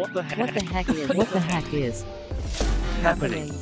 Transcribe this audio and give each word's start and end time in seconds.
What 0.00 0.14
the 0.14 0.22
heck? 0.22 0.38
What 0.38 0.54
the 0.54 0.64
heck 0.64 0.88
is? 0.88 1.14
What 1.14 1.30
the 1.30 1.40
heck 1.40 1.74
is 1.74 2.04
happening? 3.02 3.52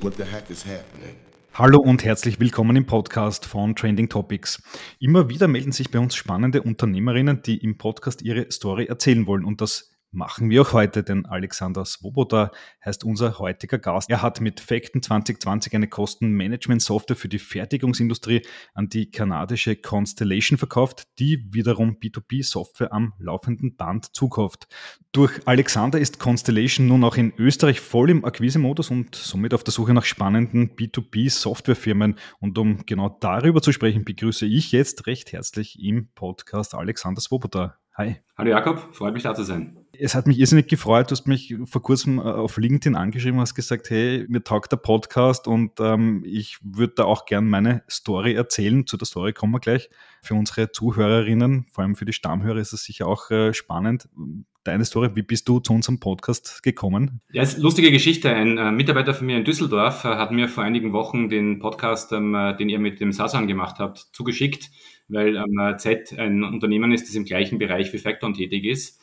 What 0.00 0.16
the 0.16 0.24
heck 0.24 0.50
is 0.50 0.64
happening? 0.64 1.14
Hallo 1.52 1.78
und 1.78 2.02
herzlich 2.02 2.40
willkommen 2.40 2.74
im 2.74 2.84
Podcast 2.84 3.46
von 3.46 3.76
Trending 3.76 4.08
Topics. 4.08 4.60
Immer 4.98 5.28
wieder 5.28 5.46
melden 5.46 5.70
sich 5.70 5.92
bei 5.92 6.00
uns 6.00 6.16
spannende 6.16 6.62
Unternehmerinnen, 6.62 7.42
die 7.42 7.58
im 7.58 7.78
Podcast 7.78 8.22
ihre 8.22 8.50
Story 8.50 8.86
erzählen 8.86 9.28
wollen 9.28 9.44
und 9.44 9.60
das 9.60 9.93
machen 10.14 10.48
wir 10.50 10.62
auch 10.62 10.72
heute, 10.72 11.02
denn 11.02 11.26
Alexander 11.26 11.84
Svoboda 11.84 12.50
heißt 12.84 13.04
unser 13.04 13.38
heutiger 13.38 13.78
Gast. 13.78 14.08
Er 14.08 14.22
hat 14.22 14.40
mit 14.40 14.60
Facten 14.60 15.02
2020 15.02 15.74
eine 15.74 15.88
Kostenmanagement-Software 15.88 17.16
für 17.16 17.28
die 17.28 17.38
Fertigungsindustrie 17.38 18.42
an 18.74 18.88
die 18.88 19.10
kanadische 19.10 19.76
Constellation 19.76 20.58
verkauft, 20.58 21.08
die 21.18 21.46
wiederum 21.52 21.98
B2B-Software 21.98 22.92
am 22.92 23.12
laufenden 23.18 23.76
Band 23.76 24.14
zukauft. 24.14 24.68
Durch 25.12 25.46
Alexander 25.46 25.98
ist 25.98 26.18
Constellation 26.18 26.86
nun 26.86 27.04
auch 27.04 27.16
in 27.16 27.32
Österreich 27.36 27.80
voll 27.80 28.10
im 28.10 28.24
Akquise-Modus 28.24 28.90
und 28.90 29.14
somit 29.14 29.54
auf 29.54 29.64
der 29.64 29.72
Suche 29.72 29.94
nach 29.94 30.04
spannenden 30.04 30.76
B2B-Softwarefirmen. 30.76 32.16
Und 32.40 32.56
um 32.58 32.86
genau 32.86 33.16
darüber 33.20 33.60
zu 33.62 33.72
sprechen, 33.72 34.04
begrüße 34.04 34.46
ich 34.46 34.72
jetzt 34.72 35.06
recht 35.06 35.32
herzlich 35.32 35.78
im 35.82 36.08
Podcast 36.14 36.74
Alexander 36.74 37.20
Svoboda. 37.20 37.78
Hi. 37.96 38.16
Hallo 38.36 38.50
Jakob, 38.50 38.94
freut 38.94 39.14
mich 39.14 39.22
da 39.22 39.34
zu 39.34 39.44
sein. 39.44 39.83
Es 39.98 40.14
hat 40.14 40.26
mich 40.26 40.38
irrsinnig 40.38 40.68
gefreut. 40.68 41.10
Du 41.10 41.12
hast 41.12 41.26
mich 41.26 41.54
vor 41.64 41.82
kurzem 41.82 42.18
äh, 42.18 42.22
auf 42.22 42.56
LinkedIn 42.56 42.96
angeschrieben, 42.96 43.40
hast 43.40 43.54
gesagt, 43.54 43.90
hey, 43.90 44.24
mir 44.28 44.42
taugt 44.42 44.72
der 44.72 44.76
Podcast 44.76 45.46
und 45.46 45.72
ähm, 45.80 46.22
ich 46.26 46.58
würde 46.62 46.94
da 46.96 47.04
auch 47.04 47.26
gern 47.26 47.48
meine 47.48 47.82
Story 47.88 48.34
erzählen. 48.34 48.86
Zu 48.86 48.96
der 48.96 49.06
Story 49.06 49.32
kommen 49.32 49.52
wir 49.52 49.60
gleich. 49.60 49.90
Für 50.22 50.34
unsere 50.34 50.72
Zuhörerinnen, 50.72 51.66
vor 51.70 51.82
allem 51.82 51.96
für 51.96 52.04
die 52.04 52.12
Stammhörer, 52.12 52.58
ist 52.58 52.72
es 52.72 52.84
sicher 52.84 53.06
auch 53.06 53.30
äh, 53.30 53.52
spannend. 53.52 54.08
Deine 54.64 54.84
Story, 54.86 55.10
wie 55.14 55.22
bist 55.22 55.46
du 55.48 55.60
zu 55.60 55.74
unserem 55.74 56.00
Podcast 56.00 56.62
gekommen? 56.62 57.20
Ja, 57.32 57.42
ist 57.42 57.54
eine 57.54 57.62
lustige 57.62 57.90
Geschichte. 57.90 58.30
Ein 58.30 58.56
äh, 58.56 58.72
Mitarbeiter 58.72 59.12
von 59.12 59.26
mir 59.26 59.36
in 59.36 59.44
Düsseldorf 59.44 60.04
äh, 60.04 60.08
hat 60.08 60.32
mir 60.32 60.48
vor 60.48 60.64
einigen 60.64 60.92
Wochen 60.94 61.28
den 61.28 61.58
Podcast, 61.58 62.12
ähm, 62.12 62.34
äh, 62.34 62.56
den 62.56 62.70
ihr 62.70 62.78
mit 62.78 63.00
dem 63.00 63.12
Sasan 63.12 63.46
gemacht 63.46 63.76
habt, 63.78 63.98
zugeschickt 64.12 64.70
weil 65.08 65.36
ähm, 65.36 65.78
Z 65.78 66.18
ein 66.18 66.42
Unternehmen 66.42 66.92
ist, 66.92 67.08
das 67.08 67.14
im 67.14 67.24
gleichen 67.24 67.58
Bereich 67.58 67.92
wie 67.92 67.98
Facton 67.98 68.34
tätig 68.34 68.64
ist. 68.64 69.00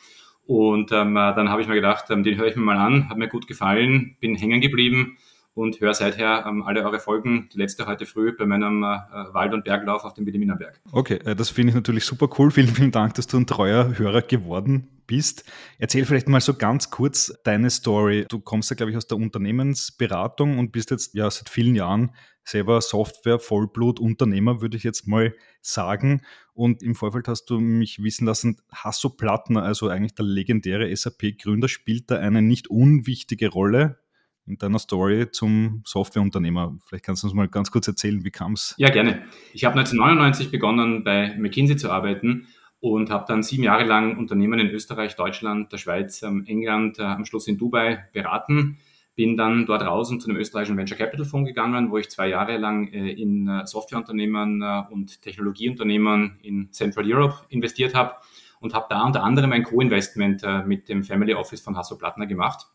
Und 0.51 0.91
ähm, 0.91 1.15
dann 1.15 1.49
habe 1.49 1.61
ich 1.61 1.69
mir 1.69 1.75
gedacht, 1.75 2.07
ähm, 2.09 2.23
den 2.23 2.37
höre 2.37 2.47
ich 2.47 2.57
mir 2.57 2.63
mal 2.63 2.75
an, 2.75 3.07
hat 3.07 3.17
mir 3.17 3.29
gut 3.29 3.47
gefallen, 3.47 4.17
bin 4.19 4.35
hängen 4.35 4.59
geblieben 4.59 5.15
und 5.53 5.79
höre 5.79 5.93
seither 5.93 6.45
ähm, 6.45 6.63
alle 6.63 6.83
eure 6.83 6.99
Folgen, 6.99 7.47
die 7.53 7.57
letzte 7.57 7.85
heute 7.85 8.05
früh 8.05 8.35
bei 8.37 8.45
meinem 8.45 8.83
äh, 8.83 8.97
Wald- 9.31 9.53
und 9.53 9.63
Berglauf 9.63 10.03
auf 10.03 10.13
dem 10.13 10.25
Wilhelminaberg. 10.25 10.81
Okay, 10.91 11.19
äh, 11.23 11.37
das 11.37 11.51
finde 11.51 11.69
ich 11.69 11.75
natürlich 11.75 12.03
super 12.03 12.27
cool. 12.37 12.51
Vielen, 12.51 12.67
vielen 12.67 12.91
Dank, 12.91 13.13
dass 13.13 13.27
du 13.27 13.37
ein 13.37 13.47
treuer 13.47 13.97
Hörer 13.97 14.23
geworden 14.23 14.89
bist. 15.07 15.49
Erzähl 15.77 16.03
vielleicht 16.03 16.27
mal 16.27 16.41
so 16.41 16.53
ganz 16.53 16.89
kurz 16.89 17.33
deine 17.45 17.69
Story. 17.69 18.25
Du 18.27 18.41
kommst 18.41 18.69
ja, 18.71 18.75
glaube 18.75 18.91
ich, 18.91 18.97
aus 18.97 19.07
der 19.07 19.19
Unternehmensberatung 19.19 20.59
und 20.59 20.73
bist 20.73 20.91
jetzt 20.91 21.15
ja 21.15 21.31
seit 21.31 21.47
vielen 21.47 21.75
Jahren 21.75 22.11
selber 22.43 22.81
Software-Vollblut-Unternehmer, 22.81 24.61
würde 24.61 24.77
ich 24.77 24.83
jetzt 24.83 25.07
mal 25.07 25.33
sagen. 25.61 26.21
Und 26.53 26.83
im 26.83 26.95
Vorfeld 26.95 27.27
hast 27.27 27.45
du 27.45 27.59
mich 27.59 28.03
wissen 28.03 28.25
lassen, 28.25 28.57
Hasso 28.71 29.09
Plattner, 29.09 29.63
also 29.63 29.89
eigentlich 29.89 30.15
der 30.15 30.25
legendäre 30.25 30.95
SAP-Gründer, 30.95 31.67
spielt 31.67 32.11
da 32.11 32.17
eine 32.17 32.41
nicht 32.41 32.69
unwichtige 32.69 33.49
Rolle 33.49 33.99
in 34.47 34.57
deiner 34.57 34.79
Story 34.79 35.29
zum 35.31 35.81
Softwareunternehmer. 35.85 36.77
Vielleicht 36.85 37.05
kannst 37.05 37.23
du 37.23 37.27
uns 37.27 37.35
mal 37.35 37.47
ganz 37.47 37.71
kurz 37.71 37.87
erzählen, 37.87 38.23
wie 38.23 38.31
kam 38.31 38.53
es? 38.53 38.73
Ja, 38.77 38.89
gerne. 38.89 39.23
Ich 39.53 39.63
habe 39.65 39.79
1999 39.79 40.51
begonnen, 40.51 41.03
bei 41.03 41.35
McKinsey 41.37 41.77
zu 41.77 41.91
arbeiten 41.91 42.47
und 42.79 43.11
habe 43.11 43.25
dann 43.27 43.43
sieben 43.43 43.63
Jahre 43.63 43.85
lang 43.85 44.17
Unternehmen 44.17 44.59
in 44.59 44.69
Österreich, 44.69 45.15
Deutschland, 45.15 45.71
der 45.71 45.77
Schweiz, 45.77 46.23
ähm, 46.23 46.43
England, 46.47 46.99
äh, 46.99 47.03
am 47.03 47.25
Schluss 47.25 47.47
in 47.47 47.57
Dubai 47.57 48.05
beraten. 48.11 48.79
Bin 49.15 49.35
dann 49.35 49.65
dort 49.65 49.81
raus 49.81 50.09
und 50.09 50.21
zu 50.21 50.29
einem 50.29 50.39
österreichischen 50.39 50.77
Venture 50.77 50.97
Capital 50.97 51.25
Fonds 51.25 51.47
gegangen, 51.47 51.91
wo 51.91 51.97
ich 51.97 52.09
zwei 52.09 52.29
Jahre 52.29 52.57
lang 52.57 52.87
äh, 52.87 53.11
in 53.11 53.47
äh, 53.47 53.65
Softwareunternehmen 53.65 54.63
und 54.89 55.21
Technologieunternehmen 55.21 56.39
in 56.41 56.71
Central 56.71 57.05
Europe 57.11 57.45
investiert 57.49 57.93
habe 57.93 58.15
und 58.59 58.73
habe 58.73 58.85
da 58.89 59.03
unter 59.03 59.23
anderem 59.23 59.51
ein 59.51 59.63
Co-Investment 59.63 60.43
mit 60.67 60.87
dem 60.87 61.03
Family 61.03 61.33
Office 61.33 61.61
von 61.61 61.75
Hasso 61.75 61.97
Plattner 61.97 62.27
gemacht. 62.27 62.67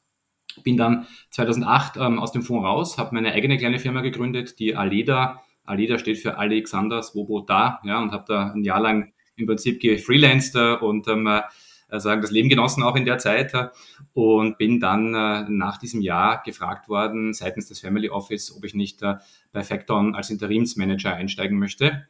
Bin 0.65 0.77
dann 0.77 1.07
2008 1.31 1.97
ähm, 1.97 2.19
aus 2.19 2.33
dem 2.33 2.43
Fonds 2.43 2.65
raus, 2.65 2.99
habe 2.99 3.15
meine 3.15 3.33
eigene 3.33 3.57
kleine 3.57 3.79
Firma 3.79 4.01
gegründet, 4.01 4.59
die 4.59 4.75
Aleda. 4.75 5.43
Aleda 5.65 5.99
steht 5.99 6.19
für 6.19 6.39
Alexander 6.39 7.03
Svoboda, 7.03 7.81
ja, 7.85 8.01
und 8.03 8.13
habe 8.13 8.25
da 8.27 8.53
ein 8.53 8.65
Jahr 8.65 8.81
lang 8.81 9.13
im 9.37 9.47
Prinzip 9.47 9.81
gefreelanced 9.81 10.57
und 10.57 11.07
ähm, 11.09 11.27
äh, 11.27 11.43
sagen 11.91 12.23
das 12.23 12.31
Leben 12.31 12.49
genossen 12.49 12.83
auch 12.83 12.97
in 12.97 13.05
der 13.05 13.19
Zeit 13.19 13.55
äh, 13.55 13.69
und 14.13 14.59
bin 14.59 14.81
dann 14.81 15.15
äh, 15.15 15.45
nach 15.49 15.79
diesem 15.79 16.01
Jahr 16.01 16.43
gefragt 16.45 16.89
worden 16.89 17.33
seitens 17.33 17.69
des 17.69 17.81
Family 17.81 18.09
Office, 18.09 18.55
ob 18.57 18.65
ich 18.65 18.75
nicht 18.75 19.03
äh, 19.03 19.17
bei 19.53 19.63
Facton 19.63 20.15
als 20.15 20.31
Interimsmanager 20.31 21.15
einsteigen 21.15 21.59
möchte. 21.59 22.07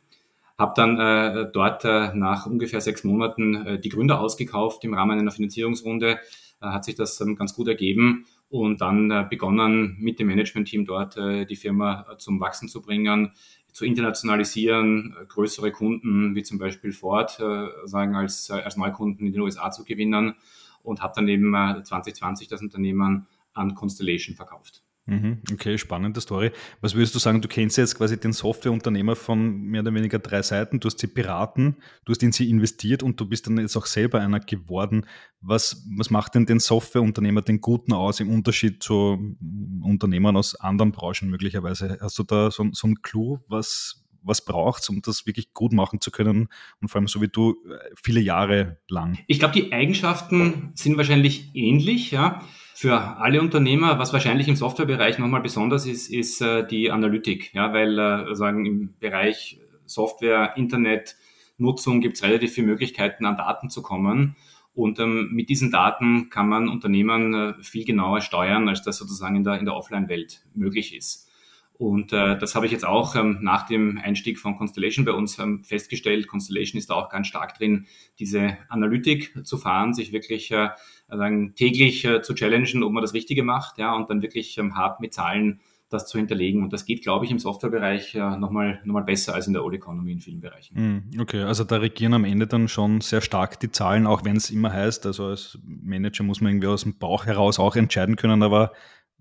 Habe 0.59 0.73
dann 0.75 0.99
äh, 0.99 1.51
dort 1.53 1.85
äh, 1.85 2.15
nach 2.15 2.47
ungefähr 2.47 2.81
sechs 2.81 3.05
Monaten 3.05 3.67
äh, 3.67 3.79
die 3.79 3.91
Gründer 3.91 4.21
ausgekauft 4.21 4.83
im 4.85 4.95
Rahmen 4.95 5.19
einer 5.19 5.31
Finanzierungsrunde. 5.31 6.19
Äh, 6.63 6.67
hat 6.67 6.85
sich 6.85 6.95
das 6.95 7.19
ganz 7.37 7.55
gut 7.55 7.69
ergeben 7.69 8.27
und 8.49 8.81
dann 8.81 9.11
äh, 9.11 9.27
begonnen 9.29 9.97
mit 9.99 10.19
dem 10.19 10.29
Managementteam 10.29 10.87
dort 10.87 11.17
äh, 11.17 11.45
die 11.45 11.57
Firma 11.57 12.07
äh, 12.11 12.17
zum 12.17 12.41
Wachsen 12.41 12.69
zu 12.69 12.81
bringen 12.81 13.33
zu 13.77 13.85
internationalisieren, 13.85 15.15
äh, 15.21 15.27
größere 15.27 15.71
Kunden 15.71 16.35
wie 16.35 16.43
zum 16.43 16.59
Beispiel 16.59 16.93
Ford 16.93 17.39
äh, 17.41 17.69
sagen 17.85 18.17
als, 18.17 18.49
äh, 18.49 18.55
als 18.55 18.79
Neukunden 18.79 19.27
in 19.27 19.35
den 19.35 19.43
USA 19.43 19.71
zu 19.71 19.85
gewinnen 19.85 20.35
und 20.83 21.03
habe 21.03 21.13
dann 21.15 21.29
eben 21.29 21.53
2020 21.53 22.49
das 22.49 22.63
Unternehmen 22.63 23.27
an 23.53 23.75
Constellation 23.75 24.35
verkauft. 24.35 24.83
Mhm, 25.09 25.43
okay, 25.53 25.79
spannende 25.79 26.21
Story. 26.21 26.51
Was 26.81 26.97
würdest 26.97 27.15
du 27.15 27.21
sagen, 27.21 27.41
du 27.41 27.47
kennst 27.47 27.77
jetzt 27.77 27.97
quasi 27.97 28.19
den 28.19 28.33
Softwareunternehmer 28.33 29.15
von 29.15 29.57
mehr 29.63 29.83
oder 29.83 29.95
weniger 29.95 30.19
drei 30.19 30.43
Seiten, 30.43 30.81
du 30.81 30.87
hast 30.87 30.99
sie 30.99 31.07
beraten, 31.07 31.77
du 32.05 32.11
hast 32.11 32.25
in 32.25 32.33
sie 32.33 32.51
investiert 32.51 33.05
und 33.05 33.21
du 33.21 33.27
bist 33.27 33.47
dann 33.47 33.59
jetzt 33.59 33.77
auch 33.77 33.87
selber 33.87 34.21
einer 34.21 34.41
geworden. 34.41 35.07
Was, 35.41 35.87
was 35.97 36.11
macht 36.11 36.35
denn 36.35 36.45
den 36.45 36.59
Softwareunternehmer 36.59 37.43
den 37.43 37.61
Guten 37.61 37.93
aus 37.93 38.19
im 38.19 38.31
Unterschied 38.31 38.83
zu 38.83 39.37
Unternehmern 39.81 40.37
aus 40.37 40.57
anderen 40.57 40.91
Branchen 40.91 41.31
möglicherweise? 41.31 41.99
Hast 42.01 42.19
du 42.19 42.25
da 42.25 42.51
so, 42.51 42.69
so 42.73 42.89
einen 42.89 43.01
Clou, 43.03 43.39
was, 43.47 44.05
was 44.23 44.45
braucht 44.45 44.83
es, 44.83 44.89
um 44.89 45.03
das 45.03 45.25
wirklich 45.25 45.53
gut 45.53 45.73
machen 45.73 46.01
zu 46.01 46.11
können 46.11 46.49
und 46.81 46.89
vor 46.89 46.99
allem 46.99 47.07
so 47.07 47.23
wie 47.23 47.29
du 47.29 47.55
viele 47.95 48.21
Jahre 48.21 48.79
lang? 48.89 49.19
Ich 49.29 49.39
glaube, 49.39 49.55
die 49.55 49.73
Eigenschaften 49.73 50.73
sind 50.75 50.97
wahrscheinlich 50.97 51.55
ähnlich, 51.55 52.11
ja. 52.11 52.43
Für 52.79 53.17
alle 53.17 53.41
Unternehmer, 53.41 53.99
was 53.99 54.13
wahrscheinlich 54.13 54.49
im 54.49 54.55
Softwarebereich 54.55 55.19
nochmal 55.19 55.41
besonders 55.41 55.87
ist, 55.87 56.13
ist 56.13 56.43
äh, 56.43 56.67
die 56.67 56.91
Analytik. 56.91 57.55
Ja, 57.55 57.73
weil 57.73 57.99
äh, 57.99 58.35
sagen 58.35 58.67
im 58.67 58.95
Bereich 59.01 59.59
Software, 59.87 60.53
Internet, 60.59 61.17
Nutzung 61.57 62.03
gibt 62.03 62.17
es 62.17 62.23
relativ 62.23 62.53
viele 62.53 62.67
Möglichkeiten, 62.67 63.25
an 63.25 63.39
Daten 63.39 63.71
zu 63.71 63.81
kommen. 63.81 64.37
Und 64.75 64.99
ähm, 64.99 65.31
mit 65.33 65.49
diesen 65.49 65.71
Daten 65.71 66.29
kann 66.29 66.51
man 66.51 66.69
Unternehmen 66.69 67.33
äh, 67.33 67.55
viel 67.63 67.87
genauer 67.87 68.21
steuern, 68.21 68.69
als 68.69 68.83
das 68.83 68.99
sozusagen 68.99 69.37
in 69.37 69.45
der, 69.45 69.59
in 69.59 69.65
der 69.65 69.75
Offline-Welt 69.75 70.45
möglich 70.53 70.95
ist. 70.95 71.31
Und 71.79 72.13
äh, 72.13 72.39
das 72.39 72.55
habe 72.55 72.67
ich 72.67 72.73
jetzt 72.73 72.87
auch 72.87 73.17
ähm, 73.17 73.39
nach 73.43 73.67
dem 73.67 73.99
Einstieg 74.03 74.39
von 74.39 74.57
Constellation 74.57 75.05
bei 75.05 75.13
uns 75.13 75.39
ähm, 75.39 75.63
festgestellt. 75.63 76.27
Constellation 76.27 76.79
ist 76.79 76.89
da 76.89 76.95
auch 76.95 77.11
ganz 77.11 77.27
stark 77.27 77.57
drin, 77.59 77.87
diese 78.19 78.57
Analytik 78.69 79.47
zu 79.47 79.59
fahren, 79.59 79.93
sich 79.93 80.13
wirklich 80.13 80.51
äh, 80.51 80.71
sagen, 81.09 81.55
täglich 81.55 82.05
äh, 82.05 82.23
zu 82.23 82.35
challengen, 82.35 82.83
ob 82.83 82.93
man 82.93 83.03
das 83.03 83.13
Richtige 83.13 83.43
macht, 83.43 83.79
ja, 83.79 83.95
und 83.95 84.09
dann 84.09 84.23
wirklich 84.23 84.57
ähm, 84.57 84.75
hart 84.75 85.01
mit 85.01 85.13
Zahlen 85.13 85.61
das 85.89 86.09
zu 86.09 86.19
hinterlegen. 86.19 86.63
Und 86.63 86.73
das 86.73 86.85
geht, 86.85 87.03
glaube 87.03 87.25
ich, 87.25 87.31
im 87.31 87.39
Softwarebereich 87.39 88.15
äh, 88.15 88.37
nochmal 88.37 88.81
noch 88.85 88.95
mal 88.95 89.05
besser 89.05 89.35
als 89.35 89.47
in 89.47 89.53
der 89.53 89.65
Old 89.65 89.75
Economy 89.75 90.13
in 90.13 90.21
vielen 90.21 90.41
Bereichen. 90.41 90.77
Hm, 90.77 91.21
okay, 91.21 91.43
also 91.43 91.63
da 91.63 91.77
regieren 91.77 92.15
am 92.15 92.25
Ende 92.25 92.47
dann 92.47 92.69
schon 92.69 93.01
sehr 93.01 93.21
stark 93.21 93.61
die 93.61 93.71
Zahlen, 93.71 94.07
auch 94.07 94.25
wenn 94.25 94.37
es 94.37 94.51
immer 94.51 94.73
heißt, 94.73 95.07
also 95.07 95.27
als 95.27 95.59
Manager 95.65 96.25
muss 96.25 96.41
man 96.41 96.53
irgendwie 96.53 96.69
aus 96.69 96.83
dem 96.83 96.99
Bauch 96.99 97.27
heraus 97.27 97.61
auch 97.61 97.77
entscheiden 97.77 98.17
können, 98.17 98.43
aber 98.43 98.73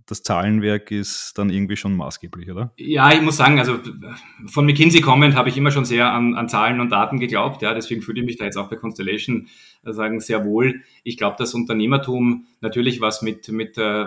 das 0.06 0.22
Zahlenwerk 0.22 0.92
ist 0.92 1.34
dann 1.38 1.50
irgendwie 1.50 1.75
schon 1.75 1.96
maßgeblich, 1.96 2.52
oder? 2.52 2.72
Ja, 2.78 3.12
ich 3.12 3.22
muss 3.22 3.38
sagen, 3.38 3.60
also 3.60 3.80
von 4.46 4.66
McKinsey 4.66 5.02
kommend 5.02 5.36
habe 5.36 5.50
ich 5.50 5.57
immer 5.57 5.72
schon 5.72 5.86
sehr 5.86 6.12
an, 6.12 6.36
an 6.36 6.48
Zahlen 6.48 6.80
und 6.80 6.90
Daten 6.90 7.19
geglaubt. 7.19 7.62
Ja, 7.62 7.74
deswegen 7.74 8.02
fühle 8.02 8.19
ich 8.19 8.25
mich 8.25 8.38
da 8.38 8.46
jetzt 8.46 8.57
auch 8.57 8.69
bei 8.69 8.75
Constellation 8.75 9.48
äh, 9.84 9.94
sagen 9.94 10.19
sehr 10.19 10.46
wohl. 10.46 10.81
Ich 11.04 11.18
glaube, 11.18 11.38
dass 11.40 11.54
Unternehmertum 11.54 12.46
natürlich 12.62 13.02
was 13.02 13.22
mit, 13.22 13.50
mit 13.50 13.78
äh, 13.78 14.06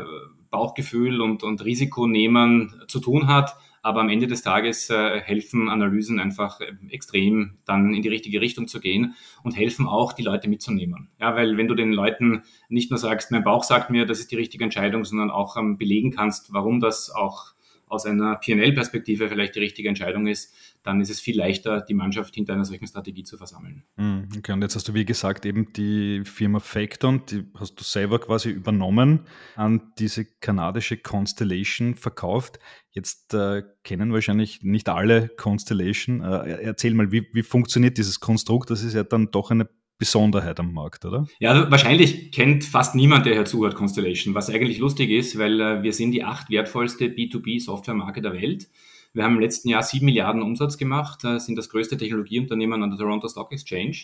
Bauchgefühl 0.50 1.20
und, 1.20 1.42
und 1.42 1.64
Risikonehmen 1.64 2.82
zu 2.88 3.00
tun 3.00 3.26
hat. 3.26 3.56
Aber 3.82 4.00
am 4.00 4.08
Ende 4.08 4.26
des 4.26 4.42
Tages 4.42 4.90
äh, 4.90 5.20
helfen 5.20 5.68
Analysen 5.68 6.18
einfach 6.18 6.60
äh, 6.60 6.72
extrem, 6.90 7.58
dann 7.64 7.94
in 7.94 8.02
die 8.02 8.08
richtige 8.08 8.40
Richtung 8.40 8.66
zu 8.66 8.80
gehen 8.80 9.14
und 9.42 9.56
helfen 9.56 9.86
auch, 9.86 10.12
die 10.12 10.22
Leute 10.22 10.48
mitzunehmen. 10.48 11.08
Ja, 11.20 11.34
weil 11.36 11.56
wenn 11.56 11.68
du 11.68 11.74
den 11.74 11.92
Leuten 11.92 12.42
nicht 12.68 12.90
nur 12.90 12.98
sagst, 12.98 13.30
mein 13.30 13.44
Bauch 13.44 13.62
sagt 13.62 13.90
mir, 13.90 14.04
das 14.04 14.20
ist 14.20 14.30
die 14.32 14.36
richtige 14.36 14.64
Entscheidung, 14.64 15.04
sondern 15.04 15.30
auch 15.30 15.56
ähm, 15.56 15.78
belegen 15.78 16.10
kannst, 16.10 16.52
warum 16.52 16.80
das 16.80 17.10
auch 17.10 17.52
aus 17.88 18.06
einer 18.06 18.36
PL-Perspektive 18.36 19.28
vielleicht 19.28 19.54
die 19.54 19.60
richtige 19.60 19.88
Entscheidung 19.88 20.26
ist, 20.26 20.54
dann 20.82 21.00
ist 21.00 21.10
es 21.10 21.20
viel 21.20 21.36
leichter, 21.36 21.80
die 21.80 21.94
Mannschaft 21.94 22.34
hinter 22.34 22.54
einer 22.54 22.64
solchen 22.64 22.86
Strategie 22.86 23.24
zu 23.24 23.36
versammeln. 23.36 23.84
Hm, 23.96 24.28
okay, 24.36 24.52
und 24.52 24.62
jetzt 24.62 24.74
hast 24.74 24.88
du, 24.88 24.94
wie 24.94 25.04
gesagt, 25.04 25.44
eben 25.44 25.72
die 25.72 26.22
Firma 26.24 26.60
Facton, 26.60 27.24
die 27.26 27.44
hast 27.54 27.74
du 27.74 27.84
selber 27.84 28.18
quasi 28.18 28.50
übernommen, 28.50 29.26
an 29.56 29.92
diese 29.98 30.24
kanadische 30.24 30.96
Constellation 30.96 31.94
verkauft. 31.94 32.58
Jetzt 32.90 33.34
äh, 33.34 33.62
kennen 33.84 34.12
wahrscheinlich 34.12 34.62
nicht 34.62 34.88
alle 34.88 35.28
Constellation. 35.28 36.22
Äh, 36.22 36.62
erzähl 36.62 36.94
mal, 36.94 37.12
wie, 37.12 37.28
wie 37.32 37.42
funktioniert 37.42 37.98
dieses 37.98 38.20
Konstrukt? 38.20 38.70
Das 38.70 38.82
ist 38.82 38.94
ja 38.94 39.04
dann 39.04 39.30
doch 39.30 39.50
eine 39.50 39.68
Besonderheit 39.98 40.60
am 40.60 40.72
Markt, 40.72 41.04
oder? 41.04 41.26
Ja, 41.40 41.50
also 41.50 41.70
wahrscheinlich 41.70 42.30
kennt 42.30 42.64
fast 42.64 42.94
niemand, 42.94 43.26
der 43.26 43.34
hier 43.34 43.44
zuhört, 43.44 43.74
Constellation, 43.74 44.32
was 44.34 44.48
eigentlich 44.48 44.78
lustig 44.78 45.10
ist, 45.10 45.38
weil 45.38 45.60
äh, 45.60 45.82
wir 45.82 45.92
sind 45.92 46.12
die 46.12 46.22
acht 46.22 46.50
wertvollste 46.50 47.06
B2B-Softwaremarke 47.06 48.22
der 48.22 48.32
Welt. 48.32 48.68
Wir 49.12 49.24
haben 49.24 49.34
im 49.34 49.40
letzten 49.40 49.68
Jahr 49.68 49.82
sieben 49.82 50.06
Milliarden 50.06 50.42
Umsatz 50.42 50.78
gemacht, 50.78 51.24
äh, 51.24 51.40
sind 51.40 51.56
das 51.56 51.68
größte 51.68 51.96
Technologieunternehmen 51.96 52.80
an 52.80 52.90
der 52.90 52.98
Toronto 52.98 53.28
Stock 53.28 53.50
Exchange. 53.50 53.96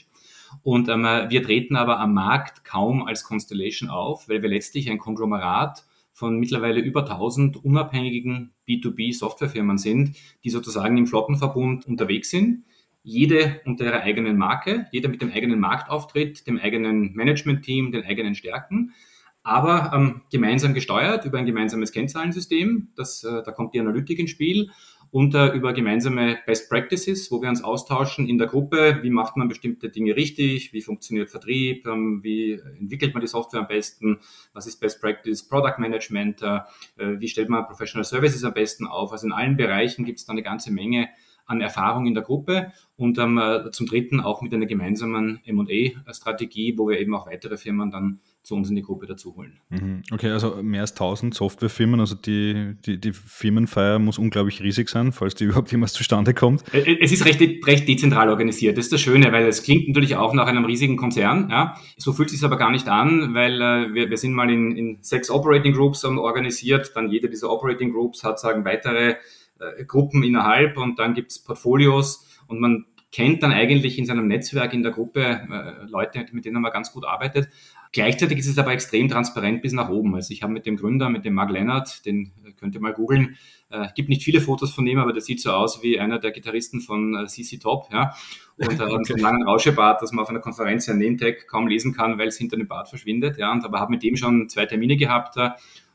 Und 0.62 0.88
ähm, 0.88 1.04
wir 1.04 1.42
treten 1.44 1.76
aber 1.76 2.00
am 2.00 2.12
Markt 2.12 2.64
kaum 2.64 3.06
als 3.06 3.22
Constellation 3.22 3.88
auf, 3.88 4.28
weil 4.28 4.42
wir 4.42 4.48
letztlich 4.48 4.90
ein 4.90 4.98
Konglomerat 4.98 5.84
von 6.12 6.38
mittlerweile 6.38 6.80
über 6.80 7.02
1000 7.02 7.64
unabhängigen 7.64 8.52
B2B-Softwarefirmen 8.68 9.78
sind, 9.78 10.16
die 10.42 10.50
sozusagen 10.50 10.96
im 10.96 11.06
Flottenverbund 11.06 11.86
unterwegs 11.86 12.30
sind 12.30 12.64
jede 13.04 13.60
unter 13.66 13.84
ihrer 13.84 14.00
eigenen 14.00 14.36
Marke, 14.36 14.86
jeder 14.90 15.08
mit 15.08 15.22
dem 15.22 15.30
eigenen 15.30 15.60
Marktauftritt, 15.60 16.46
dem 16.46 16.58
eigenen 16.58 17.12
Management-Team, 17.12 17.92
den 17.92 18.04
eigenen 18.04 18.34
Stärken, 18.34 18.94
aber 19.42 19.92
ähm, 19.94 20.22
gemeinsam 20.32 20.72
gesteuert 20.72 21.26
über 21.26 21.38
ein 21.38 21.44
gemeinsames 21.44 21.92
Kennzahlensystem. 21.92 22.88
Das, 22.96 23.22
äh, 23.22 23.42
da 23.44 23.52
kommt 23.52 23.74
die 23.74 23.80
Analytik 23.80 24.18
ins 24.18 24.30
Spiel 24.30 24.70
und 25.10 25.34
äh, 25.34 25.48
über 25.48 25.74
gemeinsame 25.74 26.38
Best 26.46 26.70
Practices, 26.70 27.30
wo 27.30 27.42
wir 27.42 27.50
uns 27.50 27.62
austauschen 27.62 28.26
in 28.26 28.38
der 28.38 28.46
Gruppe, 28.46 29.00
wie 29.02 29.10
macht 29.10 29.36
man 29.36 29.48
bestimmte 29.48 29.90
Dinge 29.90 30.16
richtig, 30.16 30.72
wie 30.72 30.80
funktioniert 30.80 31.30
Vertrieb, 31.30 31.86
ähm, 31.86 32.20
wie 32.22 32.52
entwickelt 32.80 33.12
man 33.12 33.20
die 33.20 33.26
Software 33.26 33.60
am 33.60 33.68
besten, 33.68 34.18
was 34.54 34.66
ist 34.66 34.80
Best 34.80 35.02
Practice, 35.02 35.46
Product 35.46 35.78
Management, 35.78 36.40
äh, 36.40 36.60
äh 36.96 37.20
wie 37.20 37.28
stellt 37.28 37.50
man 37.50 37.66
Professional 37.66 38.04
Services 38.04 38.44
am 38.44 38.54
besten 38.54 38.86
auf. 38.86 39.12
Also 39.12 39.26
in 39.26 39.32
allen 39.32 39.58
Bereichen 39.58 40.06
gibt 40.06 40.20
es 40.20 40.24
da 40.24 40.32
eine 40.32 40.42
ganze 40.42 40.72
Menge 40.72 41.10
an 41.46 41.60
Erfahrung 41.60 42.06
in 42.06 42.14
der 42.14 42.22
Gruppe 42.22 42.72
und 42.96 43.18
ähm, 43.18 43.40
zum 43.72 43.86
Dritten 43.86 44.20
auch 44.20 44.40
mit 44.40 44.54
einer 44.54 44.66
gemeinsamen 44.66 45.40
M&A-Strategie, 45.44 46.74
wo 46.76 46.88
wir 46.88 47.00
eben 47.00 47.14
auch 47.14 47.26
weitere 47.26 47.56
Firmen 47.56 47.90
dann 47.90 48.20
zu 48.44 48.54
uns 48.54 48.68
in 48.68 48.76
die 48.76 48.82
Gruppe 48.82 49.06
dazu 49.06 49.34
holen. 49.36 49.58
Mhm. 49.70 50.02
Okay, 50.12 50.30
also 50.30 50.62
mehr 50.62 50.82
als 50.82 50.92
1000 50.92 51.34
Softwarefirmen, 51.34 51.98
also 51.98 52.14
die, 52.14 52.74
die, 52.84 53.00
die 53.00 53.12
Firmenfeier 53.14 53.98
muss 53.98 54.18
unglaublich 54.18 54.62
riesig 54.62 54.90
sein, 54.90 55.12
falls 55.12 55.34
die 55.34 55.44
überhaupt 55.44 55.72
jemals 55.72 55.94
zustande 55.94 56.34
kommt. 56.34 56.62
Es 56.72 57.10
ist 57.10 57.24
recht, 57.24 57.40
recht 57.66 57.88
dezentral 57.88 58.28
organisiert, 58.28 58.76
das 58.76 58.86
ist 58.86 58.92
das 58.92 59.00
Schöne, 59.00 59.32
weil 59.32 59.46
es 59.46 59.62
klingt 59.62 59.88
natürlich 59.88 60.16
auch 60.16 60.34
nach 60.34 60.46
einem 60.46 60.66
riesigen 60.66 60.96
Konzern. 60.96 61.48
Ja. 61.50 61.76
So 61.96 62.12
fühlt 62.12 62.28
es 62.28 62.34
sich 62.34 62.44
aber 62.44 62.58
gar 62.58 62.70
nicht 62.70 62.86
an, 62.88 63.34
weil 63.34 63.60
äh, 63.60 63.94
wir, 63.94 64.10
wir 64.10 64.18
sind 64.18 64.34
mal 64.34 64.50
in, 64.50 64.76
in 64.76 64.98
sechs 65.00 65.30
Operating 65.30 65.72
Groups 65.72 66.04
um, 66.04 66.18
organisiert, 66.18 66.92
dann 66.94 67.10
jede 67.10 67.30
dieser 67.30 67.50
Operating 67.50 67.92
Groups 67.92 68.22
hat 68.24 68.38
sagen 68.38 68.64
weitere 68.66 69.16
äh, 69.58 69.84
Gruppen 69.84 70.22
innerhalb 70.22 70.76
und 70.76 70.98
dann 70.98 71.14
gibt 71.14 71.32
es 71.32 71.42
Portfolios 71.42 72.26
und 72.46 72.60
man 72.60 72.86
kennt 73.14 73.44
dann 73.44 73.52
eigentlich 73.52 73.96
in 73.96 74.06
seinem 74.06 74.26
Netzwerk 74.26 74.72
in 74.72 74.82
der 74.82 74.90
Gruppe 74.90 75.20
äh, 75.22 75.86
Leute, 75.86 76.26
mit 76.32 76.44
denen 76.44 76.60
man 76.60 76.72
ganz 76.72 76.92
gut 76.92 77.04
arbeitet. 77.04 77.48
Gleichzeitig 77.92 78.38
ist 78.38 78.48
es 78.48 78.58
aber 78.58 78.72
extrem 78.72 79.08
transparent 79.08 79.62
bis 79.62 79.72
nach 79.72 79.88
oben. 79.88 80.16
Also 80.16 80.32
ich 80.32 80.42
habe 80.42 80.52
mit 80.52 80.66
dem 80.66 80.76
Gründer, 80.76 81.08
mit 81.08 81.24
dem 81.24 81.34
Mark 81.34 81.50
Leonard, 81.50 82.04
den 82.04 82.32
äh, 82.44 82.50
könnt 82.50 82.74
ihr 82.74 82.80
mal 82.80 82.92
googeln, 82.92 83.36
äh, 83.70 83.86
gibt 83.94 84.08
nicht 84.08 84.24
viele 84.24 84.40
Fotos 84.40 84.74
von 84.74 84.84
ihm, 84.88 84.98
aber 84.98 85.12
der 85.12 85.22
sieht 85.22 85.40
so 85.40 85.52
aus 85.52 85.80
wie 85.80 86.00
einer 86.00 86.18
der 86.18 86.32
Gitarristen 86.32 86.80
von 86.80 87.14
äh, 87.14 87.26
CC 87.26 87.58
Top, 87.58 87.86
ja. 87.92 88.12
Und 88.56 88.80
hat 88.80 88.88
so 89.06 89.14
einen 89.14 89.22
langen 89.22 89.44
Rauschebart, 89.44 90.02
dass 90.02 90.10
man 90.10 90.24
auf 90.24 90.30
einer 90.30 90.40
Konferenz 90.40 90.86
sein 90.86 90.98
Name-Tag 90.98 91.46
kaum 91.46 91.68
lesen 91.68 91.94
kann, 91.94 92.18
weil 92.18 92.26
es 92.26 92.36
hinter 92.36 92.56
dem 92.56 92.66
Bart 92.66 92.88
verschwindet, 92.88 93.38
ja. 93.38 93.52
Und 93.52 93.64
aber 93.64 93.78
habe 93.78 93.92
mit 93.92 94.02
dem 94.02 94.16
schon 94.16 94.48
zwei 94.48 94.66
Termine 94.66 94.96
gehabt, 94.96 95.36
äh, 95.36 95.50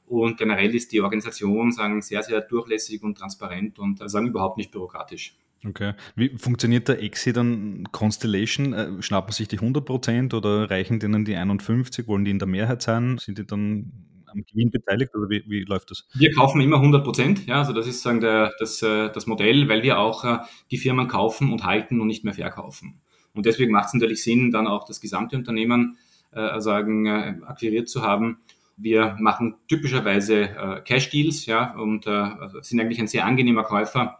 und 0.09 0.37
generell 0.37 0.73
ist 0.73 0.91
die 0.91 1.01
Organisation 1.01 1.71
sagen, 1.71 2.01
sehr, 2.01 2.23
sehr 2.23 2.41
durchlässig 2.41 3.03
und 3.03 3.17
transparent 3.17 3.79
und 3.79 4.01
äh, 4.01 4.09
sagen 4.09 4.27
überhaupt 4.27 4.57
nicht 4.57 4.71
bürokratisch. 4.71 5.35
Okay. 5.67 5.93
Wie 6.15 6.37
funktioniert 6.37 6.87
der 6.87 7.03
Exit 7.03 7.37
dann 7.37 7.83
Constellation? 7.91 8.73
Äh, 8.73 9.01
schnappen 9.01 9.33
sich 9.33 9.47
die 9.47 9.59
100% 9.59 10.33
oder 10.33 10.69
reichen 10.69 10.99
denen 10.99 11.25
die 11.25 11.35
51? 11.35 12.07
Wollen 12.07 12.25
die 12.25 12.31
in 12.31 12.39
der 12.39 12.47
Mehrheit 12.47 12.81
sein? 12.81 13.17
Sind 13.17 13.37
die 13.37 13.45
dann 13.45 13.91
am 14.25 14.43
Gewinn 14.49 14.71
beteiligt 14.71 15.13
oder 15.15 15.29
wie, 15.29 15.43
wie 15.47 15.63
läuft 15.63 15.91
das? 15.91 16.07
Wir 16.13 16.31
kaufen 16.31 16.61
immer 16.61 16.77
100% 16.77 17.47
Ja, 17.47 17.59
also 17.59 17.73
das 17.73 17.87
ist 17.87 18.01
sagen 18.01 18.21
der, 18.21 18.53
das, 18.59 18.81
äh, 18.81 19.11
das 19.11 19.27
Modell, 19.27 19.67
weil 19.67 19.83
wir 19.83 19.99
auch 19.99 20.45
die 20.71 20.77
Firmen 20.77 21.07
kaufen 21.07 21.51
und 21.51 21.65
halten 21.65 21.99
und 21.99 22.07
nicht 22.07 22.23
mehr 22.23 22.33
verkaufen. 22.33 23.01
Und 23.33 23.45
deswegen 23.45 23.71
macht 23.71 23.87
es 23.87 23.93
natürlich 23.93 24.23
Sinn, 24.23 24.51
dann 24.51 24.67
auch 24.67 24.85
das 24.85 25.01
gesamte 25.01 25.35
Unternehmen 25.35 25.97
äh, 26.31 26.59
sagen, 26.59 27.05
äh, 27.05 27.35
akquiriert 27.45 27.89
zu 27.89 28.01
haben 28.01 28.39
wir 28.81 29.17
machen 29.19 29.55
typischerweise 29.67 30.41
äh, 30.49 30.81
Cash-Deals 30.81 31.45
ja, 31.45 31.73
und 31.73 32.07
äh, 32.07 32.09
also 32.09 32.61
sind 32.61 32.79
eigentlich 32.79 32.99
ein 32.99 33.07
sehr 33.07 33.25
angenehmer 33.25 33.63
Käufer 33.63 34.19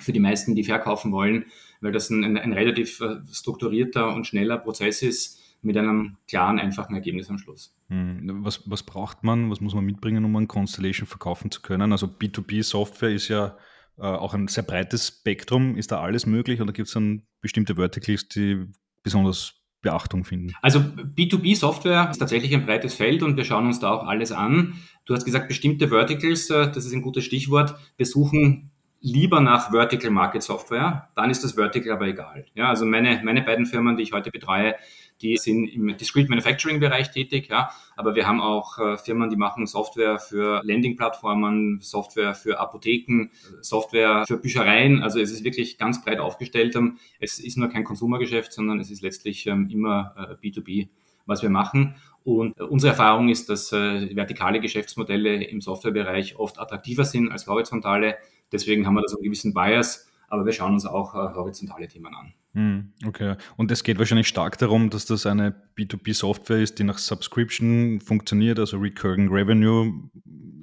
für 0.00 0.12
die 0.12 0.20
meisten, 0.20 0.54
die 0.54 0.64
verkaufen 0.64 1.12
wollen, 1.12 1.46
weil 1.80 1.92
das 1.92 2.10
ein, 2.10 2.24
ein, 2.24 2.36
ein 2.36 2.52
relativ 2.52 3.00
äh, 3.00 3.16
strukturierter 3.32 4.14
und 4.14 4.26
schneller 4.26 4.58
Prozess 4.58 5.02
ist 5.02 5.40
mit 5.62 5.76
einem 5.76 6.16
klaren, 6.28 6.58
einfachen 6.58 6.94
Ergebnis 6.94 7.28
am 7.28 7.38
Schluss. 7.38 7.74
Hm, 7.88 8.44
was, 8.44 8.68
was 8.70 8.82
braucht 8.82 9.24
man, 9.24 9.50
was 9.50 9.60
muss 9.60 9.74
man 9.74 9.84
mitbringen, 9.84 10.24
um 10.24 10.36
ein 10.36 10.48
Constellation 10.48 11.06
verkaufen 11.06 11.50
zu 11.50 11.62
können? 11.62 11.92
Also 11.92 12.06
B2B-Software 12.06 13.10
ist 13.10 13.28
ja 13.28 13.56
äh, 13.98 14.02
auch 14.02 14.34
ein 14.34 14.48
sehr 14.48 14.62
breites 14.62 15.08
Spektrum. 15.08 15.76
Ist 15.76 15.92
da 15.92 16.00
alles 16.00 16.26
möglich 16.26 16.60
oder 16.60 16.72
gibt 16.72 16.88
es 16.88 16.94
dann 16.94 17.22
bestimmte 17.40 17.76
Verticals, 17.76 18.28
die 18.28 18.66
besonders 19.02 19.54
Beachtung 19.86 20.24
finden? 20.24 20.52
Also 20.62 20.80
B2B-Software 20.80 22.08
ist 22.10 22.18
tatsächlich 22.18 22.54
ein 22.54 22.66
breites 22.66 22.94
Feld 22.94 23.22
und 23.22 23.36
wir 23.36 23.44
schauen 23.44 23.66
uns 23.66 23.78
da 23.78 23.90
auch 23.90 24.06
alles 24.06 24.32
an. 24.32 24.74
Du 25.04 25.14
hast 25.14 25.24
gesagt, 25.24 25.48
bestimmte 25.48 25.88
Verticals, 25.88 26.50
äh, 26.50 26.66
das 26.66 26.84
ist 26.84 26.92
ein 26.92 27.02
gutes 27.02 27.24
Stichwort. 27.24 27.76
Wir 27.96 28.06
suchen 28.06 28.70
lieber 29.06 29.40
nach 29.40 29.70
Vertical 29.70 30.10
Market 30.10 30.42
Software, 30.42 31.08
dann 31.14 31.30
ist 31.30 31.44
das 31.44 31.52
Vertical 31.52 31.92
aber 31.92 32.08
egal. 32.08 32.44
Ja, 32.54 32.68
also 32.68 32.84
meine, 32.84 33.20
meine 33.22 33.42
beiden 33.42 33.64
Firmen, 33.64 33.96
die 33.96 34.02
ich 34.02 34.12
heute 34.12 34.32
betreue, 34.32 34.74
die 35.22 35.36
sind 35.36 35.68
im 35.68 35.96
Discrete 35.96 36.28
Manufacturing 36.28 36.80
Bereich 36.80 37.12
tätig, 37.12 37.48
ja, 37.48 37.70
aber 37.94 38.16
wir 38.16 38.26
haben 38.26 38.40
auch 38.40 38.78
äh, 38.78 38.98
Firmen, 38.98 39.30
die 39.30 39.36
machen 39.36 39.66
Software 39.66 40.18
für 40.18 40.60
Landing-Plattformen, 40.64 41.78
Software 41.80 42.34
für 42.34 42.58
Apotheken, 42.58 43.30
Software 43.60 44.24
für 44.26 44.38
Büchereien. 44.38 45.02
Also 45.02 45.20
es 45.20 45.30
ist 45.30 45.44
wirklich 45.44 45.78
ganz 45.78 46.04
breit 46.04 46.18
aufgestellt. 46.18 46.76
Es 47.20 47.38
ist 47.38 47.56
nur 47.56 47.68
kein 47.68 47.84
Konsumergeschäft, 47.84 48.52
sondern 48.52 48.80
es 48.80 48.90
ist 48.90 49.02
letztlich 49.02 49.46
ähm, 49.46 49.68
immer 49.70 50.14
äh, 50.42 50.46
B2B 50.46 50.88
was 51.26 51.42
wir 51.42 51.50
machen. 51.50 51.96
Und 52.24 52.58
äh, 52.58 52.62
unsere 52.62 52.92
Erfahrung 52.92 53.28
ist, 53.28 53.48
dass 53.48 53.72
äh, 53.72 54.14
vertikale 54.16 54.60
Geschäftsmodelle 54.60 55.44
im 55.44 55.60
Softwarebereich 55.60 56.36
oft 56.36 56.58
attraktiver 56.58 57.04
sind 57.04 57.30
als 57.30 57.46
horizontale. 57.46 58.16
Deswegen 58.52 58.86
haben 58.86 58.94
wir 58.94 59.02
da 59.02 59.08
so 59.08 59.16
einen 59.16 59.24
gewissen 59.24 59.54
Bias, 59.54 60.06
aber 60.28 60.44
wir 60.44 60.52
schauen 60.52 60.74
uns 60.74 60.86
auch 60.86 61.14
äh, 61.14 61.34
horizontale 61.34 61.88
Themen 61.88 62.14
an. 62.14 62.34
Hm, 62.54 62.92
okay. 63.06 63.36
Und 63.56 63.70
es 63.70 63.84
geht 63.84 63.98
wahrscheinlich 63.98 64.28
stark 64.28 64.56
darum, 64.58 64.88
dass 64.88 65.04
das 65.04 65.26
eine 65.26 65.54
B2B-Software 65.76 66.60
ist, 66.60 66.78
die 66.78 66.84
nach 66.84 66.98
Subscription 66.98 68.00
funktioniert, 68.00 68.58
also 68.58 68.78
Recurring 68.78 69.28
Revenue 69.28 70.08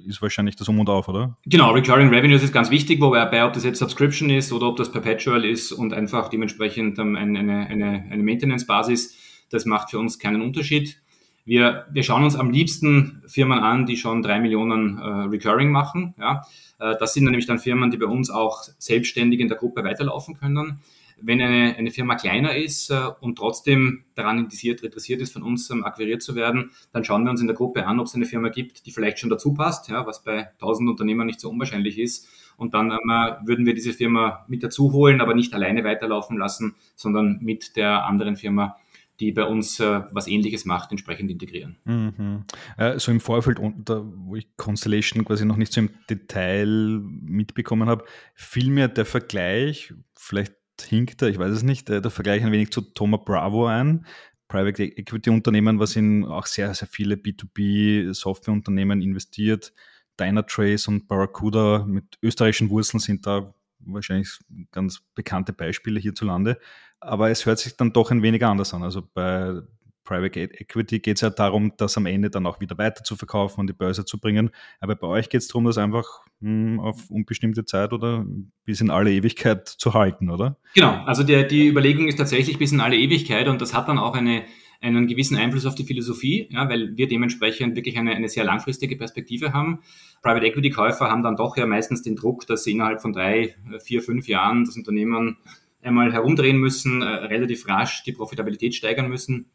ist 0.06 0.20
wahrscheinlich 0.20 0.56
das 0.56 0.68
Um 0.68 0.80
und 0.80 0.88
Auf, 0.90 1.08
oder? 1.08 1.38
Genau, 1.46 1.70
Recurring 1.70 2.08
Revenue 2.08 2.36
ist 2.36 2.52
ganz 2.52 2.70
wichtig, 2.70 3.00
wobei 3.00 3.44
ob 3.44 3.52
das 3.52 3.64
jetzt 3.64 3.78
Subscription 3.78 4.28
ist 4.28 4.52
oder 4.52 4.68
ob 4.68 4.76
das 4.76 4.90
Perpetual 4.90 5.44
ist 5.44 5.72
und 5.72 5.92
einfach 5.92 6.28
dementsprechend 6.28 6.98
eine, 6.98 7.18
eine, 7.18 7.66
eine, 7.66 8.04
eine 8.10 8.22
Maintenance-Basis, 8.22 9.16
das 9.50 9.64
macht 9.64 9.90
für 9.90 9.98
uns 9.98 10.18
keinen 10.18 10.42
Unterschied. 10.42 11.00
Wir, 11.44 11.86
wir 11.90 12.02
schauen 12.02 12.24
uns 12.24 12.36
am 12.36 12.50
liebsten 12.50 13.22
Firmen 13.26 13.58
an, 13.58 13.84
die 13.84 13.98
schon 13.98 14.22
drei 14.22 14.40
Millionen 14.40 14.98
äh, 14.98 15.02
Recurring 15.02 15.70
machen. 15.70 16.14
Ja. 16.18 16.42
Äh, 16.78 16.96
das 16.98 17.12
sind 17.12 17.24
nämlich 17.24 17.46
dann 17.46 17.58
Firmen, 17.58 17.90
die 17.90 17.98
bei 17.98 18.06
uns 18.06 18.30
auch 18.30 18.62
selbstständig 18.78 19.40
in 19.40 19.48
der 19.48 19.58
Gruppe 19.58 19.84
weiterlaufen 19.84 20.38
können. 20.38 20.80
Wenn 21.20 21.40
eine, 21.40 21.76
eine 21.76 21.90
Firma 21.90 22.16
kleiner 22.16 22.56
ist 22.56 22.90
äh, 22.90 23.10
und 23.20 23.36
trotzdem 23.36 24.04
daran 24.14 24.38
interessiert, 24.38 24.82
interessiert 24.82 25.20
ist, 25.20 25.34
von 25.34 25.42
uns 25.42 25.68
ähm, 25.70 25.84
akquiriert 25.84 26.22
zu 26.22 26.34
werden, 26.34 26.70
dann 26.92 27.04
schauen 27.04 27.24
wir 27.24 27.30
uns 27.30 27.42
in 27.42 27.46
der 27.46 27.56
Gruppe 27.56 27.86
an, 27.86 28.00
ob 28.00 28.06
es 28.06 28.14
eine 28.14 28.24
Firma 28.24 28.48
gibt, 28.48 28.86
die 28.86 28.90
vielleicht 28.90 29.18
schon 29.18 29.30
dazu 29.30 29.52
passt, 29.52 29.88
ja, 29.88 30.06
was 30.06 30.24
bei 30.24 30.48
1000 30.54 30.88
Unternehmern 30.88 31.26
nicht 31.26 31.40
so 31.40 31.50
unwahrscheinlich 31.50 31.98
ist. 31.98 32.26
Und 32.56 32.72
dann 32.72 32.90
ähm, 32.90 33.00
würden 33.44 33.66
wir 33.66 33.74
diese 33.74 33.92
Firma 33.92 34.44
mit 34.48 34.62
dazu 34.62 34.92
holen, 34.92 35.20
aber 35.20 35.34
nicht 35.34 35.52
alleine 35.52 35.84
weiterlaufen 35.84 36.38
lassen, 36.38 36.74
sondern 36.96 37.38
mit 37.42 37.76
der 37.76 38.06
anderen 38.06 38.36
Firma 38.36 38.76
die 39.20 39.32
bei 39.32 39.44
uns 39.44 39.78
äh, 39.80 40.02
was 40.10 40.26
Ähnliches 40.26 40.64
macht, 40.64 40.90
entsprechend 40.90 41.30
integrieren. 41.30 41.76
Mhm. 41.84 42.44
Äh, 42.76 42.98
so 42.98 43.12
im 43.12 43.20
Vorfeld, 43.20 43.58
unter, 43.58 44.04
wo 44.04 44.36
ich 44.36 44.48
Constellation 44.56 45.24
quasi 45.24 45.44
noch 45.44 45.56
nicht 45.56 45.72
so 45.72 45.80
im 45.80 45.90
Detail 46.10 46.66
mitbekommen 46.66 47.88
habe, 47.88 48.04
fiel 48.34 48.70
mir 48.70 48.88
der 48.88 49.04
Vergleich, 49.04 49.94
vielleicht 50.16 50.54
hinkt 50.80 51.22
er, 51.22 51.28
ich 51.28 51.38
weiß 51.38 51.52
es 51.52 51.62
nicht, 51.62 51.88
äh, 51.90 52.00
der 52.00 52.10
Vergleich 52.10 52.42
ein 52.42 52.52
wenig 52.52 52.72
zu 52.72 52.80
Thomas 52.80 53.20
Bravo 53.24 53.66
ein. 53.66 54.06
Private 54.48 54.84
Equity 54.84 55.30
Unternehmen, 55.30 55.78
was 55.78 55.96
in 55.96 56.24
auch 56.24 56.46
sehr, 56.46 56.72
sehr 56.74 56.86
viele 56.86 57.14
B2B 57.14 58.12
Softwareunternehmen 58.12 59.00
investiert, 59.00 59.72
Dynatrace 60.20 60.86
und 60.86 61.08
Barracuda 61.08 61.84
mit 61.86 62.18
österreichischen 62.22 62.70
Wurzeln 62.70 63.00
sind 63.00 63.26
da 63.26 63.54
wahrscheinlich 63.80 64.38
ganz 64.70 65.02
bekannte 65.14 65.52
Beispiele 65.52 66.00
hierzulande. 66.00 66.58
Aber 67.04 67.30
es 67.30 67.46
hört 67.46 67.58
sich 67.58 67.76
dann 67.76 67.92
doch 67.92 68.10
ein 68.10 68.22
wenig 68.22 68.44
anders 68.44 68.74
an. 68.74 68.82
Also 68.82 69.02
bei 69.14 69.60
Private 70.04 70.38
Equity 70.38 71.00
geht 71.00 71.16
es 71.16 71.22
ja 71.22 71.30
darum, 71.30 71.72
das 71.78 71.96
am 71.96 72.06
Ende 72.06 72.30
dann 72.30 72.46
auch 72.46 72.60
wieder 72.60 72.76
weiter 72.78 73.02
zu 73.02 73.16
verkaufen 73.16 73.60
und 73.60 73.68
die 73.68 73.74
Börse 73.74 74.04
zu 74.04 74.18
bringen. 74.20 74.50
Aber 74.80 74.94
bei 74.94 75.06
euch 75.06 75.28
geht 75.30 75.40
es 75.40 75.48
darum, 75.48 75.64
das 75.64 75.78
einfach 75.78 76.04
mh, 76.40 76.50
hm, 76.50 76.80
auf 76.80 77.10
unbestimmte 77.10 77.64
Zeit 77.64 77.92
oder 77.92 78.24
bis 78.64 78.80
in 78.80 78.90
alle 78.90 79.10
Ewigkeit 79.10 79.66
zu 79.66 79.94
halten, 79.94 80.30
oder? 80.30 80.58
Genau, 80.74 81.02
also 81.04 81.22
der, 81.22 81.44
die 81.44 81.68
Überlegung 81.68 82.06
ist 82.06 82.16
tatsächlich 82.16 82.58
bis 82.58 82.72
in 82.72 82.80
alle 82.80 82.96
Ewigkeit 82.96 83.48
und 83.48 83.62
das 83.62 83.74
hat 83.74 83.88
dann 83.88 83.98
auch 83.98 84.14
eine, 84.14 84.44
einen 84.82 85.06
gewissen 85.06 85.38
Einfluss 85.38 85.64
auf 85.64 85.74
die 85.74 85.84
Philosophie, 85.84 86.48
ja, 86.50 86.68
weil 86.68 86.96
wir 86.96 87.08
dementsprechend 87.08 87.74
wirklich 87.74 87.96
eine, 87.96 88.14
eine 88.14 88.28
sehr 88.28 88.44
langfristige 88.44 88.96
Perspektive 88.96 89.54
haben. 89.54 89.80
Private 90.22 90.46
Equity 90.46 90.68
Käufer 90.68 91.10
haben 91.10 91.22
dann 91.22 91.36
doch 91.36 91.56
ja 91.56 91.66
meistens 91.66 92.02
den 92.02 92.16
Druck, 92.16 92.46
dass 92.46 92.64
sie 92.64 92.72
innerhalb 92.72 93.00
von 93.00 93.14
drei, 93.14 93.56
vier, 93.82 94.02
fünf 94.02 94.28
Jahren 94.28 94.64
das 94.64 94.76
Unternehmen 94.76 95.38
einmal 95.84 96.12
herumdrehen 96.12 96.58
müssen, 96.58 97.02
äh, 97.02 97.06
relativ 97.06 97.68
rasch 97.68 98.02
die 98.04 98.12
Profitabilität 98.12 98.74
steigern 98.74 99.08
müssen 99.08 99.50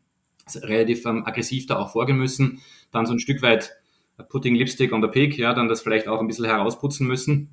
relativ 0.57 1.05
ähm, 1.05 1.25
aggressiv 1.25 1.65
da 1.67 1.77
auch 1.77 1.91
vorgehen 1.91 2.17
müssen, 2.17 2.61
dann 2.91 3.05
so 3.05 3.13
ein 3.13 3.19
Stück 3.19 3.41
weit 3.41 3.71
putting 4.29 4.55
Lipstick 4.55 4.91
on 4.91 5.01
the 5.01 5.07
pig, 5.07 5.37
ja, 5.37 5.53
dann 5.53 5.69
das 5.69 5.81
vielleicht 5.81 6.07
auch 6.07 6.19
ein 6.19 6.27
bisschen 6.27 6.45
herausputzen 6.45 7.07
müssen. 7.07 7.49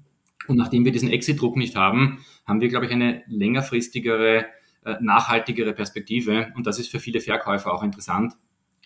Und 0.48 0.56
nachdem 0.56 0.84
wir 0.84 0.92
diesen 0.92 1.10
Exit-Druck 1.10 1.56
nicht 1.56 1.76
haben, 1.76 2.24
haben 2.46 2.60
wir, 2.60 2.68
glaube 2.68 2.86
ich, 2.86 2.92
eine 2.92 3.22
längerfristigere, 3.26 4.46
äh, 4.84 4.96
nachhaltigere 5.00 5.72
Perspektive. 5.72 6.52
Und 6.56 6.66
das 6.66 6.78
ist 6.78 6.90
für 6.90 7.00
viele 7.00 7.20
Verkäufer 7.20 7.72
auch 7.72 7.82
interessant, 7.82 8.34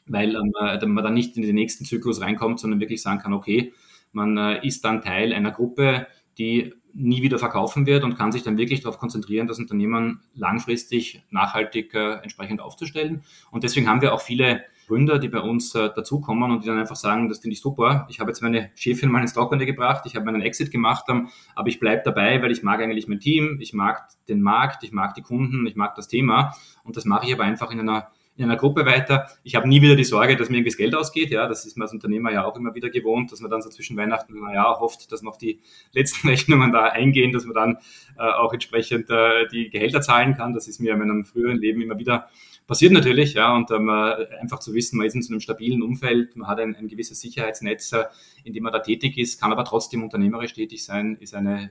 weil 0.06 0.34
ähm, 0.34 0.52
äh, 0.60 0.86
man 0.86 1.04
dann 1.04 1.14
nicht 1.14 1.36
in 1.36 1.42
den 1.42 1.54
nächsten 1.54 1.84
Zyklus 1.84 2.20
reinkommt, 2.20 2.60
sondern 2.60 2.80
wirklich 2.80 3.02
sagen 3.02 3.20
kann, 3.20 3.32
okay, 3.32 3.72
man 4.12 4.36
äh, 4.36 4.66
ist 4.66 4.84
dann 4.84 5.02
Teil 5.02 5.32
einer 5.32 5.50
Gruppe, 5.50 6.06
die 6.38 6.74
nie 6.94 7.22
wieder 7.22 7.38
verkaufen 7.38 7.86
wird 7.86 8.04
und 8.04 8.16
kann 8.16 8.32
sich 8.32 8.42
dann 8.42 8.58
wirklich 8.58 8.80
darauf 8.80 8.98
konzentrieren, 8.98 9.46
das 9.46 9.58
Unternehmen 9.58 10.20
langfristig 10.34 11.22
nachhaltig 11.30 11.94
äh, 11.94 12.14
entsprechend 12.22 12.60
aufzustellen. 12.60 13.22
Und 13.50 13.64
deswegen 13.64 13.88
haben 13.88 14.00
wir 14.00 14.12
auch 14.14 14.20
viele 14.20 14.62
Gründer, 14.90 15.20
die 15.20 15.28
bei 15.28 15.38
uns 15.38 15.72
äh, 15.76 15.88
dazukommen 15.94 16.50
und 16.50 16.64
die 16.64 16.66
dann 16.66 16.78
einfach 16.78 16.96
sagen, 16.96 17.28
das 17.28 17.38
finde 17.38 17.54
ich 17.54 17.60
super. 17.60 18.06
Ich 18.10 18.18
habe 18.18 18.30
jetzt 18.30 18.42
meine 18.42 18.70
Chefin 18.74 19.08
mal 19.08 19.22
ins 19.22 19.34
Trockene 19.34 19.64
gebracht, 19.64 20.02
ich 20.06 20.16
habe 20.16 20.24
meinen 20.24 20.42
Exit 20.42 20.72
gemacht, 20.72 21.04
ähm, 21.08 21.28
aber 21.54 21.68
ich 21.68 21.78
bleibe 21.78 22.02
dabei, 22.04 22.42
weil 22.42 22.50
ich 22.50 22.64
mag 22.64 22.80
eigentlich 22.80 23.06
mein 23.06 23.20
Team, 23.20 23.58
ich 23.60 23.72
mag 23.72 24.08
den 24.28 24.42
Markt, 24.42 24.82
ich 24.82 24.90
mag 24.90 25.14
die 25.14 25.22
Kunden, 25.22 25.64
ich 25.66 25.76
mag 25.76 25.94
das 25.94 26.08
Thema 26.08 26.56
und 26.82 26.96
das 26.96 27.04
mache 27.04 27.26
ich 27.26 27.32
aber 27.32 27.44
einfach 27.44 27.70
in 27.70 27.78
einer 27.78 28.08
in 28.40 28.46
einer 28.46 28.56
Gruppe 28.56 28.84
weiter. 28.86 29.28
Ich 29.42 29.54
habe 29.54 29.68
nie 29.68 29.82
wieder 29.82 29.96
die 29.96 30.04
Sorge, 30.04 30.36
dass 30.36 30.48
mir 30.48 30.56
irgendwie 30.56 30.70
das 30.70 30.76
Geld 30.76 30.94
ausgeht. 30.94 31.30
Ja, 31.30 31.46
das 31.46 31.66
ist 31.66 31.76
man 31.76 31.86
als 31.86 31.92
Unternehmer 31.92 32.32
ja 32.32 32.44
auch 32.44 32.56
immer 32.56 32.74
wieder 32.74 32.90
gewohnt, 32.90 33.30
dass 33.30 33.40
man 33.40 33.50
dann 33.50 33.62
so 33.62 33.70
zwischen 33.70 33.96
Weihnachten 33.96 34.32
und 34.32 34.40
Neujahr 34.40 34.80
hofft, 34.80 35.12
dass 35.12 35.22
noch 35.22 35.36
die 35.36 35.60
letzten 35.92 36.28
Rechnungen 36.28 36.72
da 36.72 36.86
eingehen, 36.86 37.32
dass 37.32 37.44
man 37.44 37.54
dann 37.54 37.78
äh, 38.18 38.22
auch 38.22 38.52
entsprechend 38.52 39.10
äh, 39.10 39.46
die 39.48 39.70
Gehälter 39.70 40.00
zahlen 40.00 40.36
kann. 40.36 40.54
Das 40.54 40.68
ist 40.68 40.80
mir 40.80 40.94
in 40.94 40.98
meinem 40.98 41.24
früheren 41.24 41.58
Leben 41.58 41.80
immer 41.80 41.98
wieder 41.98 42.28
passiert 42.66 42.92
natürlich, 42.92 43.34
ja, 43.34 43.52
und 43.52 43.72
ähm, 43.72 43.90
einfach 43.90 44.60
zu 44.60 44.74
wissen, 44.74 44.96
man 44.96 45.04
ist 45.04 45.16
in 45.16 45.22
so 45.22 45.32
einem 45.32 45.40
stabilen 45.40 45.82
Umfeld, 45.82 46.36
man 46.36 46.46
hat 46.46 46.60
ein, 46.60 46.76
ein 46.76 46.86
gewisses 46.86 47.20
Sicherheitsnetz, 47.20 47.90
äh, 47.92 48.04
in 48.44 48.52
dem 48.52 48.62
man 48.62 48.72
da 48.72 48.78
tätig 48.78 49.18
ist, 49.18 49.40
kann 49.40 49.50
aber 49.50 49.64
trotzdem 49.64 50.04
unternehmerisch 50.04 50.52
tätig 50.52 50.84
sein, 50.84 51.16
ist 51.16 51.34
eine 51.34 51.68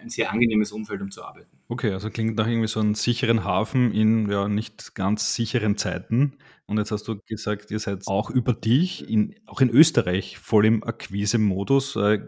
ein 0.00 0.08
sehr 0.08 0.30
angenehmes 0.32 0.72
Umfeld, 0.72 1.00
um 1.02 1.10
zu 1.10 1.24
arbeiten. 1.24 1.59
Okay, 1.70 1.92
also 1.92 2.10
klingt 2.10 2.36
nach 2.36 2.48
irgendwie 2.48 2.66
so 2.66 2.80
einem 2.80 2.96
sicheren 2.96 3.44
Hafen 3.44 3.92
in 3.92 4.28
ja 4.28 4.48
nicht 4.48 4.96
ganz 4.96 5.34
sicheren 5.36 5.76
Zeiten. 5.76 6.36
Und 6.70 6.78
jetzt 6.78 6.92
hast 6.92 7.08
du 7.08 7.18
gesagt, 7.26 7.72
ihr 7.72 7.80
seid 7.80 8.06
auch 8.06 8.30
über 8.30 8.52
dich, 8.52 9.10
in, 9.10 9.34
auch 9.46 9.60
in 9.60 9.70
Österreich, 9.70 10.38
voll 10.38 10.66
im 10.66 10.84
Akquise-Modus. 10.84 11.96
Äh, 11.96 12.20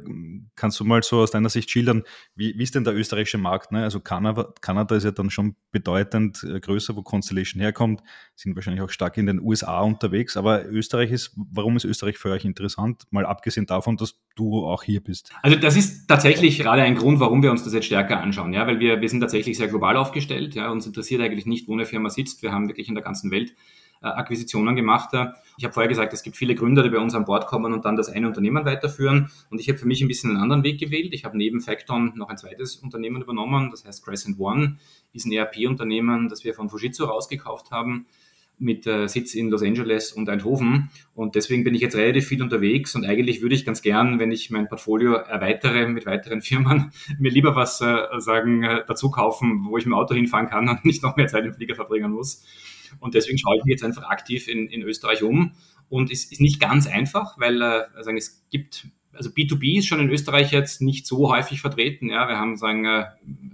kannst 0.57 0.81
du 0.81 0.85
mal 0.85 1.01
so 1.05 1.21
aus 1.21 1.31
deiner 1.31 1.49
Sicht 1.49 1.71
schildern, 1.71 2.03
wie, 2.35 2.59
wie 2.59 2.63
ist 2.65 2.75
denn 2.75 2.83
der 2.83 2.93
österreichische 2.93 3.39
Markt? 3.39 3.71
Ne? 3.71 3.85
Also 3.85 4.01
Kanada, 4.01 4.53
Kanada 4.61 4.97
ist 4.97 5.05
ja 5.05 5.13
dann 5.13 5.31
schon 5.31 5.55
bedeutend 5.71 6.43
äh, 6.43 6.59
größer, 6.59 6.97
wo 6.97 7.03
Constellation 7.03 7.61
herkommt, 7.61 8.03
sind 8.35 8.57
wahrscheinlich 8.57 8.83
auch 8.83 8.91
stark 8.91 9.17
in 9.17 9.27
den 9.27 9.41
USA 9.41 9.81
unterwegs. 9.81 10.37
Aber 10.37 10.67
Österreich 10.67 11.13
ist, 11.13 11.37
warum 11.37 11.77
ist 11.77 11.85
Österreich 11.85 12.19
für 12.19 12.31
euch 12.31 12.45
interessant? 12.45 13.05
Mal 13.11 13.25
abgesehen 13.25 13.67
davon, 13.67 13.97
dass 13.97 14.17
du 14.35 14.67
auch 14.67 14.83
hier 14.83 15.05
bist. 15.05 15.31
Also 15.43 15.57
das 15.57 15.77
ist 15.77 16.09
tatsächlich 16.09 16.59
gerade 16.59 16.83
ein 16.83 16.97
Grund, 16.97 17.21
warum 17.21 17.45
wir 17.45 17.53
uns 17.53 17.63
das 17.63 17.75
jetzt 17.75 17.87
stärker 17.87 18.21
anschauen. 18.21 18.53
Ja, 18.53 18.67
weil 18.67 18.81
wir, 18.81 19.01
wir 19.01 19.09
sind 19.09 19.21
tatsächlich 19.33 19.57
sehr 19.57 19.69
global 19.69 19.97
aufgestellt. 19.97 20.55
Ja, 20.55 20.71
uns 20.71 20.87
interessiert 20.87 21.23
eigentlich 21.23 21.47
nicht, 21.47 21.67
wo 21.67 21.73
eine 21.73 21.87
Firma 21.87 22.11
sitzt. 22.11 22.43
Wir 22.43 22.53
haben 22.53 22.69
wirklich 22.69 22.89
in 22.89 22.95
der 22.95 23.03
ganzen 23.03 23.31
Welt 23.31 23.55
äh, 24.03 24.09
Akquisitionen 24.09 24.77
gemacht. 24.77 25.15
Ich 25.57 25.65
habe 25.65 25.73
vorher 25.73 25.89
gesagt, 25.89 26.13
es 26.13 26.23
gibt 26.23 26.37
viele 26.37 26.55
Gründer, 26.55 26.83
die 26.83 26.91
bei 26.91 26.99
uns 26.99 27.15
an 27.15 27.25
Bord 27.25 27.47
kommen 27.47 27.73
und 27.73 27.87
dann 27.87 27.97
das 27.97 28.11
eine 28.11 28.27
Unternehmen 28.27 28.67
weiterführen. 28.67 29.31
Und 29.49 29.59
ich 29.59 29.71
habe 29.71 29.79
für 29.79 29.87
mich 29.87 30.03
ein 30.03 30.09
bisschen 30.09 30.33
einen 30.33 30.43
anderen 30.43 30.65
Weg 30.65 30.79
gewählt. 30.79 31.15
Ich 31.15 31.25
habe 31.25 31.39
neben 31.39 31.63
Facton 31.63 32.13
noch 32.15 32.29
ein 32.29 32.37
zweites 32.37 32.77
Unternehmen 32.77 33.23
übernommen, 33.23 33.71
das 33.71 33.87
heißt 33.87 34.05
Crescent 34.05 34.39
One, 34.39 34.77
ist 35.15 35.25
ein 35.25 35.33
ERP-Unternehmen, 35.33 36.29
das 36.29 36.45
wir 36.45 36.53
von 36.53 36.69
Fujitsu 36.69 37.05
rausgekauft 37.05 37.71
haben 37.71 38.07
mit 38.63 38.87
äh, 38.87 39.09
Sitz 39.09 39.35
in 39.35 39.51
Los 39.51 39.63
Angeles 39.63 40.13
und 40.13 40.29
Eindhoven. 40.29 40.91
Und 41.15 41.35
deswegen 41.35 41.65
bin 41.65 41.75
ich 41.75 41.81
jetzt 41.81 41.97
relativ 41.97 42.29
viel 42.29 42.43
unterwegs 42.43 42.95
und 42.95 43.05
eigentlich 43.05 43.43
würde 43.43 43.55
ich 43.55 43.65
ganz 43.65 43.83
gern, 43.83 44.19
wenn 44.19 44.31
ich 44.31 44.51
mein 44.51 44.69
Portfolio 44.69 45.15
erweitere 45.15 45.89
mit 45.89 46.07
weiteren 46.07 46.41
Firmen, 46.41 46.93
mir 47.19 47.31
lieber 47.31 47.57
was 47.57 47.81
äh, 47.81 47.97
sagen, 48.19 48.63
äh, 48.63 48.83
dazu 48.87 49.11
kaufen, 49.11 49.67
wo 49.69 49.77
ich 49.77 49.85
mit 49.85 49.93
dem 49.93 49.99
Auto 49.99 50.15
hinfahren 50.15 50.49
kann 50.49 50.69
und 50.69 50.85
nicht 50.85 51.03
noch 51.03 51.17
mehr 51.17 51.27
Zeit 51.27 51.45
im 51.45 51.53
Flieger 51.53 51.75
verbringen 51.75 52.13
muss. 52.13 52.45
Und 53.01 53.15
deswegen 53.15 53.39
schaue 53.39 53.57
ich 53.57 53.65
mich 53.65 53.73
jetzt 53.73 53.85
einfach 53.85 54.05
aktiv 54.05 54.49
in, 54.49 54.69
in 54.69 54.83
Österreich 54.83 55.23
um. 55.23 55.53
Und 55.89 56.11
es 56.11 56.31
ist 56.31 56.41
nicht 56.41 56.61
ganz 56.61 56.87
einfach, 56.87 57.39
weil 57.39 57.61
äh, 57.61 57.83
also 57.95 58.11
es 58.13 58.47
gibt, 58.51 58.87
also 59.13 59.31
B2B 59.31 59.79
ist 59.79 59.87
schon 59.87 60.01
in 60.01 60.09
Österreich 60.09 60.53
jetzt 60.53 60.81
nicht 60.81 61.07
so 61.07 61.31
häufig 61.31 61.61
vertreten. 61.61 62.09
Ja, 62.09 62.29
wir 62.29 62.39
haben 62.39 62.57
sagen, 62.57 62.85
äh, 62.85 63.07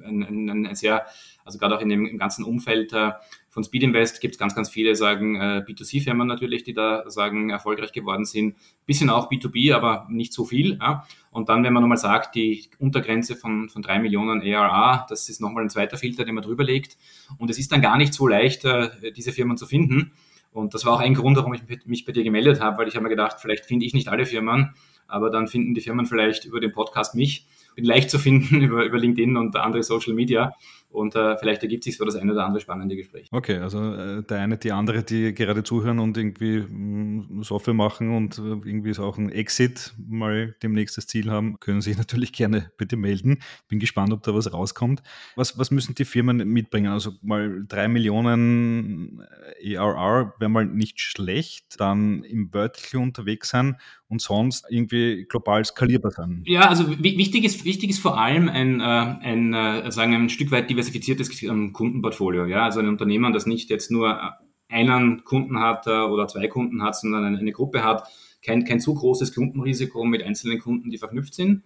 ein, 0.05 0.23
ein, 0.23 0.67
ein 0.67 0.75
sehr, 0.75 1.07
also 1.49 1.59
gerade 1.59 1.77
auch 1.77 1.81
in 1.81 1.89
dem 1.89 2.05
im 2.05 2.19
ganzen 2.19 2.45
Umfeld 2.45 2.93
äh, 2.93 3.13
von 3.49 3.65
Speed 3.65 3.83
Invest 3.83 4.21
gibt 4.21 4.35
es 4.35 4.39
ganz, 4.39 4.55
ganz 4.55 4.69
viele, 4.69 4.95
sagen 4.95 5.37
äh, 5.37 5.65
B2C-Firmen 5.67 6.29
natürlich, 6.29 6.63
die 6.63 6.75
da 6.75 7.09
sagen, 7.09 7.49
erfolgreich 7.49 7.91
geworden 7.93 8.27
sind. 8.27 8.55
Bisschen 8.85 9.09
auch 9.09 9.31
B2B, 9.31 9.75
aber 9.75 10.07
nicht 10.11 10.35
so 10.35 10.45
viel. 10.45 10.79
Ja. 10.79 11.07
Und 11.31 11.49
dann, 11.49 11.65
wenn 11.65 11.73
man 11.73 11.83
nochmal 11.83 11.97
sagt, 11.97 12.35
die 12.35 12.69
Untergrenze 12.79 13.35
von, 13.35 13.71
von 13.71 13.81
drei 13.81 13.99
Millionen 13.99 14.43
ARA, 14.43 15.07
das 15.09 15.31
ist 15.31 15.41
nochmal 15.41 15.63
ein 15.63 15.71
zweiter 15.71 15.97
Filter, 15.97 16.27
den 16.27 16.35
man 16.35 16.45
drüber 16.45 16.65
legt. 16.65 16.99
Und 17.39 17.49
es 17.49 17.59
ist 17.59 17.73
dann 17.73 17.81
gar 17.81 17.97
nicht 17.97 18.13
so 18.13 18.27
leicht, 18.27 18.67
äh, 18.67 19.11
diese 19.17 19.33
Firmen 19.33 19.57
zu 19.57 19.65
finden. 19.65 20.13
Und 20.53 20.75
das 20.75 20.85
war 20.85 20.93
auch 20.93 21.01
ein 21.01 21.15
Grund, 21.15 21.39
warum 21.39 21.55
ich 21.55 21.63
mich 21.87 22.05
bei 22.05 22.13
dir 22.13 22.25
gemeldet 22.25 22.61
habe, 22.61 22.77
weil 22.77 22.89
ich 22.89 22.95
habe 22.95 23.05
mir 23.05 23.11
gedacht, 23.11 23.39
vielleicht 23.41 23.65
finde 23.65 23.87
ich 23.87 23.95
nicht 23.95 24.09
alle 24.09 24.27
Firmen, 24.27 24.75
aber 25.07 25.31
dann 25.31 25.49
finden 25.49 25.73
die 25.73 25.81
Firmen 25.81 26.05
vielleicht 26.05 26.45
über 26.45 26.61
den 26.61 26.73
Podcast 26.73 27.15
mich. 27.15 27.47
Bin 27.75 27.85
leicht 27.85 28.11
zu 28.11 28.19
finden 28.19 28.61
über, 28.61 28.85
über 28.85 28.99
LinkedIn 28.99 29.37
und 29.37 29.57
andere 29.57 29.83
Social 29.83 30.13
Media. 30.15 30.55
Und 30.91 31.15
äh, 31.15 31.37
vielleicht 31.37 31.63
ergibt 31.63 31.85
sich 31.85 31.99
so 31.99 32.05
das 32.07 32.17
eine 32.17 32.33
oder 32.33 32.47
andere 32.47 32.61
spannende 32.61 32.97
Gespräch. 32.97 33.29
Okay, 33.31 33.59
also 33.59 33.95
äh, 33.95 34.23
der 34.23 34.41
eine, 34.41 34.57
die 34.57 34.73
andere, 34.73 35.03
die 35.03 35.35
gerade 35.35 35.63
zuhören 35.63 35.99
und 35.99 36.17
irgendwie 36.17 36.61
mh, 36.61 36.69
mm, 36.69 37.43
Software 37.43 37.75
machen 37.75 38.17
und 38.17 38.39
äh, 38.39 38.43
irgendwie 38.43 38.95
so 38.95 39.05
auch 39.05 39.19
ein 39.19 39.31
Exit 39.31 39.95
mal 39.99 40.55
demnächst 40.63 40.97
das 40.97 41.07
Ziel 41.07 41.31
haben, 41.31 41.61
können 41.61 41.83
sich 41.83 41.97
natürlich 41.99 42.33
gerne 42.33 42.73
bitte 42.79 42.97
melden. 42.97 43.39
Bin 43.69 43.81
gespannt, 43.81 44.13
ob 44.15 44.23
da 44.23 44.35
was 44.35 44.53
rauskommt. 44.53 45.03
Was, 45.37 45.59
was 45.59 45.71
müssen 45.71 45.95
die 45.95 46.07
Firmen 46.07 46.39
mitbringen? 46.49 46.91
Also 46.91 47.13
mal 47.21 47.65
drei 47.69 47.89
Millionen 47.89 49.23
ERR 49.63 50.35
wäre 50.39 50.51
mal 50.51 50.65
nicht 50.65 51.01
schlecht, 51.01 51.81
dann 51.81 52.23
im 52.25 52.51
Vertical 52.51 53.03
unterwegs 53.03 53.51
sein 53.51 53.77
und 54.09 54.23
sonst 54.23 54.65
irgendwie 54.71 55.27
global 55.29 55.65
skalierbar 55.65 56.11
sein. 56.11 56.43
Ja, 56.47 56.69
also 56.69 56.89
wichtig 57.03 57.45
ist, 57.45 57.65
wichtig 57.65 57.91
ist 57.91 57.99
vor 57.99 58.19
allem 58.19 58.49
ein, 58.49 58.81
äh, 58.81 58.85
ein, 58.85 59.53
äh, 59.53 59.93
sagen 59.93 60.15
ein 60.15 60.31
Stück 60.31 60.51
weit 60.51 60.71
diversifiziertes 60.79 61.43
ähm, 61.43 61.73
Kundenportfolio. 61.73 62.47
Ja, 62.47 62.65
also 62.65 62.81
ein 62.81 62.89
Unternehmen, 62.89 63.33
das 63.33 63.47
nicht 63.47 63.71
jetzt 63.71 63.91
nur 63.91 64.11
äh, 64.11 64.75
einen 64.75 65.25
Kunden 65.25 65.61
hat 65.61 65.87
oder 65.87 66.29
zwei 66.29 66.47
Kunden 66.47 66.83
hat, 66.83 66.95
sondern 66.95 67.37
eine, 67.37 67.53
Gruppe 67.53 67.83
hat, 67.83 68.07
kein, 68.45 68.67
kein 68.67 68.81
zu 68.81 68.95
großes 68.95 69.33
Klumpenrisiko 69.33 70.05
mit 70.05 70.23
einzelnen 70.23 70.59
Kunden, 70.59 70.91
die 70.91 70.99
verknüpft 70.99 71.33
sind. 71.33 71.63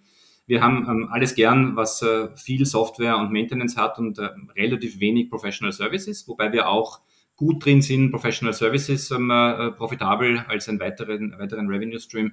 Wir 0.47 0.61
haben 0.61 0.87
ähm, 0.88 1.09
alles 1.11 1.35
gern, 1.35 1.76
was 1.76 2.02
äh, 2.02 2.28
viel 2.37 2.66
Software 2.66 3.16
und 3.19 3.33
Maintenance 3.33 3.76
hat 3.76 3.99
und 3.99 4.19
äh, 4.19 4.31
relativ 4.57 4.99
wenig 4.99 5.31
Professional 5.31 5.73
Services, 5.73 6.26
wobei 6.26 6.52
wir 6.52 6.69
auch 6.69 7.00
gut 7.37 7.64
drin 7.64 7.81
sind, 7.81 8.11
Professional 8.11 8.52
Services 8.52 9.11
ähm, 9.12 9.31
äh, 9.31 9.71
profitabel 9.71 10.45
als 10.49 10.69
einen 10.69 10.81
weiteren, 10.81 11.35
weiteren 11.38 11.69
Revenue 11.69 12.00
Stream 12.00 12.33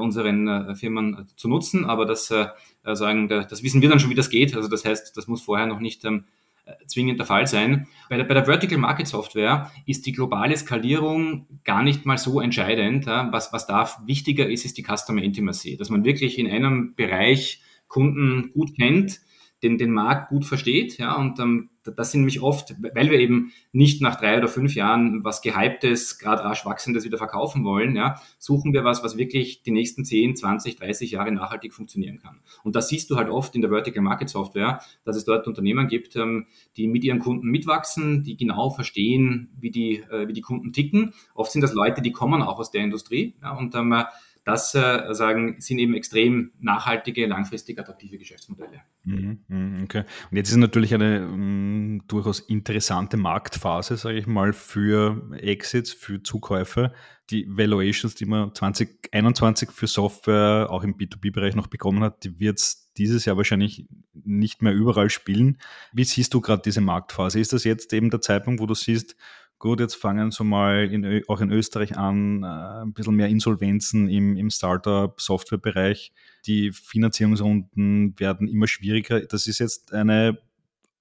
unseren 0.00 0.48
äh, 0.48 0.74
Firmen 0.74 1.14
äh, 1.14 1.36
zu 1.36 1.48
nutzen. 1.48 1.84
Aber 1.84 2.06
das 2.06 2.30
äh, 2.30 2.46
sagen, 2.82 3.28
da, 3.28 3.44
das 3.44 3.62
wissen 3.62 3.82
wir 3.82 3.88
dann 3.88 4.00
schon, 4.00 4.10
wie 4.10 4.14
das 4.14 4.30
geht. 4.30 4.56
Also 4.56 4.68
das 4.68 4.84
heißt, 4.84 5.16
das 5.16 5.26
muss 5.26 5.42
vorher 5.42 5.66
noch 5.66 5.80
nicht 5.80 6.04
ähm, 6.04 6.24
äh, 6.64 6.72
zwingend 6.86 7.18
der 7.18 7.26
Fall 7.26 7.46
sein. 7.46 7.86
Bei 8.08 8.16
der, 8.16 8.24
bei 8.24 8.34
der 8.34 8.44
Vertical 8.44 8.78
Market 8.78 9.06
Software 9.06 9.70
ist 9.86 10.06
die 10.06 10.12
globale 10.12 10.56
Skalierung 10.56 11.46
gar 11.64 11.82
nicht 11.82 12.06
mal 12.06 12.18
so 12.18 12.40
entscheidend. 12.40 13.06
Was, 13.06 13.52
was 13.52 13.66
da 13.66 13.88
wichtiger 14.06 14.48
ist, 14.48 14.64
ist 14.64 14.78
die 14.78 14.84
Customer 14.84 15.22
Intimacy, 15.22 15.76
dass 15.76 15.90
man 15.90 16.04
wirklich 16.04 16.38
in 16.38 16.50
einem 16.50 16.94
Bereich 16.94 17.60
Kunden 17.88 18.50
gut 18.52 18.76
kennt, 18.76 19.20
den, 19.64 19.78
den 19.78 19.90
Markt 19.90 20.28
gut 20.28 20.44
versteht. 20.44 20.98
Ja, 20.98 21.16
und 21.16 21.40
ähm, 21.40 21.70
das 21.82 22.12
sind 22.12 22.20
nämlich 22.20 22.40
oft, 22.40 22.74
weil 22.94 23.10
wir 23.10 23.18
eben 23.18 23.52
nicht 23.72 24.00
nach 24.00 24.16
drei 24.16 24.38
oder 24.38 24.48
fünf 24.48 24.74
Jahren 24.74 25.24
was 25.24 25.42
Gehyptes, 25.42 26.18
gerade 26.18 26.44
rasch 26.44 26.64
wachsendes 26.64 27.04
wieder 27.04 27.18
verkaufen 27.18 27.64
wollen, 27.64 27.96
ja, 27.96 28.20
suchen 28.38 28.72
wir 28.72 28.84
was, 28.84 29.02
was 29.04 29.16
wirklich 29.16 29.62
die 29.62 29.70
nächsten 29.70 30.04
10, 30.04 30.36
20, 30.36 30.76
30 30.76 31.10
Jahre 31.10 31.32
nachhaltig 31.32 31.74
funktionieren 31.74 32.18
kann. 32.18 32.40
Und 32.62 32.76
das 32.76 32.88
siehst 32.88 33.10
du 33.10 33.16
halt 33.16 33.28
oft 33.28 33.54
in 33.54 33.60
der 33.60 33.70
Vertical 33.70 34.02
Market 34.02 34.28
Software, 34.28 34.80
dass 35.04 35.16
es 35.16 35.24
dort 35.24 35.46
Unternehmen 35.46 35.88
gibt, 35.88 36.16
ähm, 36.16 36.46
die 36.76 36.86
mit 36.86 37.04
ihren 37.04 37.18
Kunden 37.18 37.48
mitwachsen, 37.48 38.22
die 38.22 38.36
genau 38.36 38.70
verstehen, 38.70 39.50
wie 39.60 39.70
die, 39.70 39.96
äh, 40.10 40.28
wie 40.28 40.32
die 40.32 40.40
Kunden 40.40 40.72
ticken. 40.72 41.12
Oft 41.34 41.52
sind 41.52 41.62
das 41.62 41.74
Leute, 41.74 42.02
die 42.02 42.12
kommen 42.12 42.42
auch 42.42 42.58
aus 42.58 42.70
der 42.70 42.82
Industrie. 42.82 43.34
Ja, 43.42 43.52
und 43.52 43.74
ähm, 43.74 44.04
das 44.44 44.74
äh, 44.74 45.14
sagen, 45.14 45.56
sind 45.58 45.78
eben 45.78 45.94
extrem 45.94 46.52
nachhaltige, 46.60 47.26
langfristig 47.26 47.78
attraktive 47.78 48.18
Geschäftsmodelle. 48.18 48.82
Mhm, 49.04 49.38
mhm, 49.48 49.84
okay. 49.84 50.04
Und 50.30 50.36
jetzt 50.36 50.50
ist 50.50 50.56
natürlich 50.56 50.92
eine 50.92 51.16
m, 51.16 51.96
mm, 51.96 52.02
durchaus 52.08 52.40
interessante 52.40 53.16
Marktphase, 53.16 53.96
sage 53.96 54.18
ich 54.18 54.26
mal, 54.26 54.52
für 54.52 55.30
Exits, 55.38 55.92
für 55.92 56.22
Zukäufe. 56.22 56.92
Die 57.30 57.46
Valuations, 57.48 58.14
die 58.14 58.26
man 58.26 58.54
2021 58.54 59.70
für 59.70 59.86
Software 59.86 60.68
auch 60.70 60.84
im 60.84 60.96
B2B-Bereich 60.98 61.54
noch 61.54 61.68
bekommen 61.68 62.02
hat, 62.02 62.22
die 62.24 62.38
wird 62.38 62.58
es 62.58 62.92
dieses 62.98 63.24
Jahr 63.24 63.38
wahrscheinlich 63.38 63.86
nicht 64.12 64.60
mehr 64.60 64.74
überall 64.74 65.08
spielen. 65.08 65.58
Wie 65.92 66.04
siehst 66.04 66.34
du 66.34 66.42
gerade 66.42 66.62
diese 66.62 66.82
Marktphase? 66.82 67.40
Ist 67.40 67.54
das 67.54 67.64
jetzt 67.64 67.92
eben 67.94 68.10
der 68.10 68.20
Zeitpunkt, 68.20 68.60
wo 68.60 68.66
du 68.66 68.74
siehst, 68.74 69.16
gut, 69.64 69.80
jetzt 69.80 69.94
fangen 69.94 70.30
so 70.30 70.44
mal 70.44 70.92
in, 70.92 71.22
auch 71.26 71.40
in 71.40 71.50
Österreich 71.50 71.96
an, 71.96 72.42
äh, 72.42 72.82
ein 72.82 72.92
bisschen 72.92 73.14
mehr 73.14 73.28
Insolvenzen 73.28 74.10
im, 74.10 74.36
im 74.36 74.50
Startup-Software-Bereich. 74.50 76.12
Die 76.44 76.70
Finanzierungsrunden 76.70 78.14
werden 78.20 78.46
immer 78.46 78.66
schwieriger. 78.66 79.20
Das 79.20 79.46
ist 79.46 79.60
jetzt 79.60 79.94
eine 79.94 80.38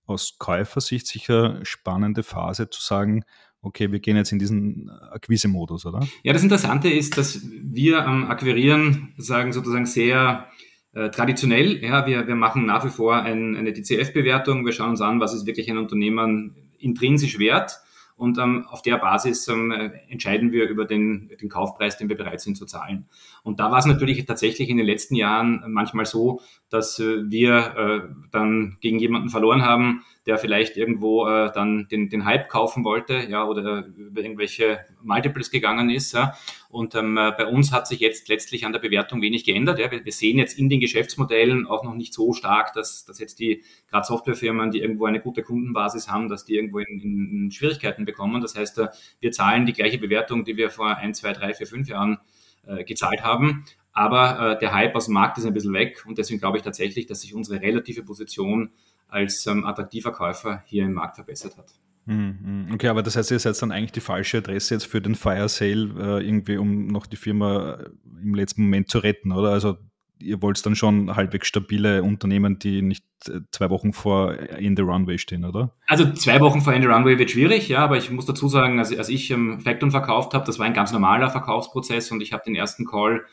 aus 0.05 0.37
Käufersicht 0.39 1.07
sicher 1.07 1.59
spannende 1.63 2.23
Phase 2.23 2.69
zu 2.69 2.81
sagen, 2.81 3.25
okay, 3.61 3.91
wir 3.91 3.99
gehen 3.99 4.15
jetzt 4.15 4.31
in 4.31 4.39
diesen 4.39 4.89
Akquise-Modus, 4.89 5.85
oder? 5.85 6.07
Ja, 6.23 6.31
das 6.31 6.43
Interessante 6.43 6.89
ist, 6.89 7.17
dass 7.17 7.41
wir 7.43 8.07
am 8.07 8.31
Akquirieren 8.31 9.13
sagen 9.17 9.51
sozusagen 9.51 9.85
sehr 9.85 10.47
äh, 10.93 11.09
traditionell. 11.09 11.83
Ja, 11.83 12.07
wir, 12.07 12.27
wir 12.27 12.35
machen 12.35 12.65
nach 12.65 12.85
wie 12.85 12.91
vor 12.91 13.17
ein, 13.17 13.57
eine 13.57 13.73
DCF-Bewertung. 13.73 14.65
Wir 14.65 14.71
schauen 14.71 14.91
uns 14.91 15.01
an, 15.01 15.19
was 15.19 15.33
ist 15.33 15.45
wirklich 15.45 15.69
ein 15.69 15.77
Unternehmen 15.77 16.55
intrinsisch 16.79 17.39
wert 17.39 17.82
und 18.15 18.37
ähm, 18.37 18.65
auf 18.69 18.81
der 18.81 18.97
Basis 18.97 19.47
ähm, 19.47 19.71
entscheiden 20.09 20.51
wir 20.51 20.67
über 20.69 20.85
den, 20.85 21.31
den 21.41 21.49
Kaufpreis, 21.49 21.97
den 21.97 22.09
wir 22.09 22.17
bereit 22.17 22.41
sind 22.41 22.55
zu 22.55 22.65
zahlen. 22.65 23.07
Und 23.43 23.59
da 23.59 23.71
war 23.71 23.79
es 23.79 23.85
natürlich 23.85 24.25
tatsächlich 24.25 24.69
in 24.69 24.77
den 24.77 24.85
letzten 24.85 25.15
Jahren 25.15 25.63
manchmal 25.67 26.05
so, 26.05 26.39
dass 26.69 26.99
äh, 26.99 27.29
wir 27.29 27.55
äh, 27.77 28.13
dann 28.31 28.77
gegen 28.81 28.99
jemanden 28.99 29.29
verloren 29.29 29.63
haben, 29.63 30.03
der 30.25 30.37
vielleicht 30.37 30.77
irgendwo 30.77 31.27
äh, 31.27 31.51
dann 31.53 31.87
den, 31.89 32.09
den 32.09 32.25
Hype 32.25 32.49
kaufen 32.49 32.83
wollte, 32.83 33.27
ja, 33.29 33.45
oder 33.45 33.85
über 33.85 34.21
irgendwelche 34.21 34.79
Multiples 35.01 35.51
gegangen 35.51 35.89
ist. 35.89 36.13
Ja. 36.13 36.33
Und 36.73 36.95
ähm, 36.95 37.17
äh, 37.17 37.31
bei 37.37 37.45
uns 37.45 37.71
hat 37.71 37.87
sich 37.87 37.99
jetzt 37.99 38.29
letztlich 38.29 38.65
an 38.65 38.73
der 38.73 38.79
Bewertung 38.79 39.21
wenig 39.21 39.43
geändert. 39.43 39.77
Ja. 39.77 39.91
Wir, 39.91 40.03
wir 40.03 40.11
sehen 40.11 40.39
jetzt 40.39 40.57
in 40.57 40.69
den 40.69 40.79
Geschäftsmodellen 40.79 41.67
auch 41.67 41.83
noch 41.83 41.93
nicht 41.93 42.15
so 42.15 42.33
stark, 42.33 42.73
dass, 42.73 43.05
dass 43.05 43.19
jetzt 43.19 43.37
die 43.37 43.63
gerade 43.91 44.07
Softwarefirmen, 44.07 44.71
die 44.71 44.79
irgendwo 44.79 45.05
eine 45.05 45.19
gute 45.19 45.43
Kundenbasis 45.43 46.09
haben, 46.09 46.29
dass 46.29 46.45
die 46.45 46.55
irgendwo 46.55 46.79
in, 46.79 46.99
in 46.99 47.51
Schwierigkeiten 47.51 48.05
bekommen. 48.05 48.41
Das 48.41 48.55
heißt, 48.55 48.79
äh, 48.79 48.87
wir 49.19 49.31
zahlen 49.31 49.67
die 49.67 49.73
gleiche 49.73 49.99
Bewertung, 49.99 50.45
die 50.45 50.57
wir 50.57 50.71
vor 50.71 50.97
ein, 50.97 51.13
zwei, 51.13 51.33
drei, 51.33 51.53
vier, 51.53 51.67
fünf 51.67 51.87
Jahren 51.87 52.17
äh, 52.65 52.83
gezahlt 52.83 53.23
haben. 53.23 53.65
Aber 53.91 54.53
äh, 54.53 54.59
der 54.59 54.73
Hype 54.73 54.95
aus 54.95 55.05
dem 55.05 55.13
Markt 55.13 55.37
ist 55.37 55.45
ein 55.45 55.53
bisschen 55.53 55.73
weg 55.73 56.03
und 56.07 56.17
deswegen 56.17 56.39
glaube 56.39 56.57
ich 56.57 56.63
tatsächlich, 56.63 57.05
dass 57.05 57.21
sich 57.21 57.35
unsere 57.35 57.61
relative 57.61 58.01
Position 58.01 58.71
als 59.07 59.45
ähm, 59.45 59.63
attraktiver 59.63 60.11
Käufer 60.11 60.63
hier 60.65 60.85
im 60.85 60.93
Markt 60.93 61.17
verbessert 61.17 61.55
hat. 61.55 61.67
Hm, 62.05 62.37
hm. 62.43 62.73
Okay, 62.73 62.87
aber 62.87 63.01
das 63.01 63.15
heißt, 63.15 63.31
ihr 63.31 63.39
seid 63.39 63.61
dann 63.61 63.71
eigentlich 63.71 63.93
die 63.93 64.01
falsche 64.01 64.39
Adresse 64.39 64.75
jetzt 64.75 64.85
für 64.85 65.01
den 65.01 65.15
Fire 65.15 65.47
Sale, 65.47 65.89
äh, 65.97 66.25
irgendwie, 66.25 66.57
um 66.57 66.87
noch 66.87 67.05
die 67.05 67.15
Firma 67.15 67.75
äh, 67.75 67.89
im 68.21 68.35
letzten 68.35 68.63
Moment 68.63 68.89
zu 68.89 68.99
retten, 68.99 69.31
oder? 69.31 69.49
Also 69.49 69.77
ihr 70.19 70.41
wollt 70.41 70.65
dann 70.65 70.75
schon 70.75 71.15
halbwegs 71.15 71.47
stabile 71.47 72.03
Unternehmen, 72.03 72.59
die 72.59 72.81
nicht 72.81 73.05
äh, 73.27 73.41
zwei 73.51 73.69
Wochen 73.69 73.93
vor 73.93 74.33
in 74.33 74.75
the 74.75 74.81
Runway 74.81 75.17
stehen, 75.17 75.45
oder? 75.45 75.75
Also 75.87 76.11
zwei 76.13 76.39
Wochen 76.39 76.61
vor 76.61 76.73
in 76.73 76.81
the 76.81 76.87
Runway 76.87 77.17
wird 77.17 77.31
schwierig, 77.31 77.69
ja, 77.69 77.79
aber 77.79 77.97
ich 77.97 78.09
muss 78.09 78.25
dazu 78.25 78.47
sagen, 78.47 78.79
als, 78.79 78.95
als 78.97 79.09
ich 79.09 79.31
ähm, 79.31 79.59
Facton 79.61 79.91
verkauft 79.91 80.33
habe, 80.33 80.45
das 80.45 80.59
war 80.59 80.65
ein 80.65 80.73
ganz 80.73 80.91
normaler 80.91 81.29
Verkaufsprozess 81.29 82.11
und 82.11 82.21
ich 82.21 82.33
habe 82.33 82.43
den 82.45 82.55
ersten 82.55 82.85
Call 82.85 83.25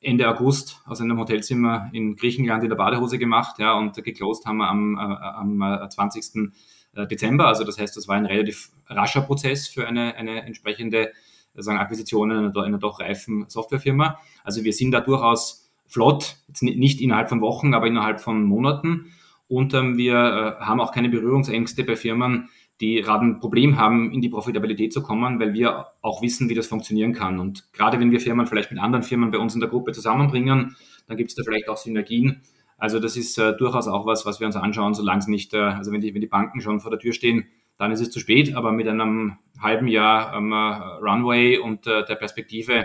Ende 0.00 0.28
August 0.28 0.82
aus 0.84 1.00
einem 1.00 1.18
Hotelzimmer 1.18 1.90
in 1.92 2.16
Griechenland 2.16 2.62
in 2.62 2.68
der 2.68 2.76
Badehose 2.76 3.18
gemacht, 3.18 3.58
ja, 3.58 3.74
und 3.74 3.94
geclosed 4.02 4.46
haben 4.46 4.58
wir 4.58 4.68
am, 4.68 4.96
äh, 4.96 5.00
am 5.00 5.90
20. 5.90 6.52
Äh, 6.96 7.06
Dezember. 7.06 7.46
Also 7.46 7.64
das 7.64 7.78
heißt, 7.78 7.96
das 7.96 8.08
war 8.08 8.16
ein 8.16 8.26
relativ 8.26 8.70
rascher 8.88 9.20
Prozess 9.20 9.68
für 9.68 9.86
eine, 9.86 10.16
eine 10.16 10.44
entsprechende 10.46 11.12
sagen, 11.54 11.78
Akquisition 11.78 12.30
einer, 12.30 12.56
einer 12.56 12.78
doch 12.78 13.00
reifen 13.00 13.46
Softwarefirma. 13.48 14.18
Also 14.44 14.64
wir 14.64 14.72
sind 14.72 14.92
da 14.92 15.00
durchaus 15.00 15.70
flott, 15.86 16.36
jetzt 16.48 16.62
nicht 16.62 17.00
innerhalb 17.00 17.28
von 17.28 17.40
Wochen, 17.40 17.74
aber 17.74 17.86
innerhalb 17.86 18.20
von 18.20 18.42
Monaten. 18.42 19.12
Und 19.48 19.74
ähm, 19.74 19.96
wir 19.96 20.14
äh, 20.14 20.64
haben 20.64 20.80
auch 20.80 20.92
keine 20.92 21.08
Berührungsängste 21.08 21.84
bei 21.84 21.96
Firmen, 21.96 22.48
die 22.80 23.00
gerade 23.00 23.24
ein 23.24 23.40
Problem 23.40 23.78
haben, 23.78 24.12
in 24.12 24.20
die 24.20 24.28
Profitabilität 24.28 24.92
zu 24.92 25.02
kommen, 25.02 25.40
weil 25.40 25.54
wir 25.54 25.86
auch 26.02 26.20
wissen, 26.20 26.48
wie 26.48 26.54
das 26.54 26.66
funktionieren 26.66 27.12
kann. 27.12 27.38
Und 27.38 27.72
gerade 27.72 28.00
wenn 28.00 28.10
wir 28.10 28.20
Firmen 28.20 28.46
vielleicht 28.46 28.70
mit 28.70 28.80
anderen 28.80 29.02
Firmen 29.02 29.30
bei 29.30 29.38
uns 29.38 29.54
in 29.54 29.60
der 29.60 29.70
Gruppe 29.70 29.92
zusammenbringen, 29.92 30.76
dann 31.06 31.16
gibt 31.16 31.30
es 31.30 31.36
da 31.36 31.42
vielleicht 31.42 31.68
auch 31.68 31.76
Synergien. 31.76 32.42
Also 32.78 33.00
das 33.00 33.16
ist 33.16 33.38
äh, 33.38 33.56
durchaus 33.56 33.88
auch 33.88 34.06
was, 34.06 34.26
was 34.26 34.40
wir 34.40 34.46
uns 34.46 34.56
anschauen, 34.56 34.94
solange 34.94 35.20
es 35.20 35.28
nicht, 35.28 35.54
äh, 35.54 35.58
also 35.58 35.92
wenn 35.92 36.00
die, 36.00 36.14
wenn 36.14 36.20
die 36.20 36.26
Banken 36.26 36.60
schon 36.60 36.80
vor 36.80 36.90
der 36.90 37.00
Tür 37.00 37.12
stehen, 37.12 37.46
dann 37.78 37.92
ist 37.92 38.00
es 38.00 38.10
zu 38.10 38.20
spät, 38.20 38.54
aber 38.54 38.72
mit 38.72 38.88
einem 38.88 39.38
halben 39.60 39.88
Jahr 39.88 40.34
ähm, 40.34 40.52
äh, 40.52 40.56
Runway 40.56 41.58
und 41.58 41.86
äh, 41.86 42.04
der 42.04 42.14
Perspektive, 42.16 42.84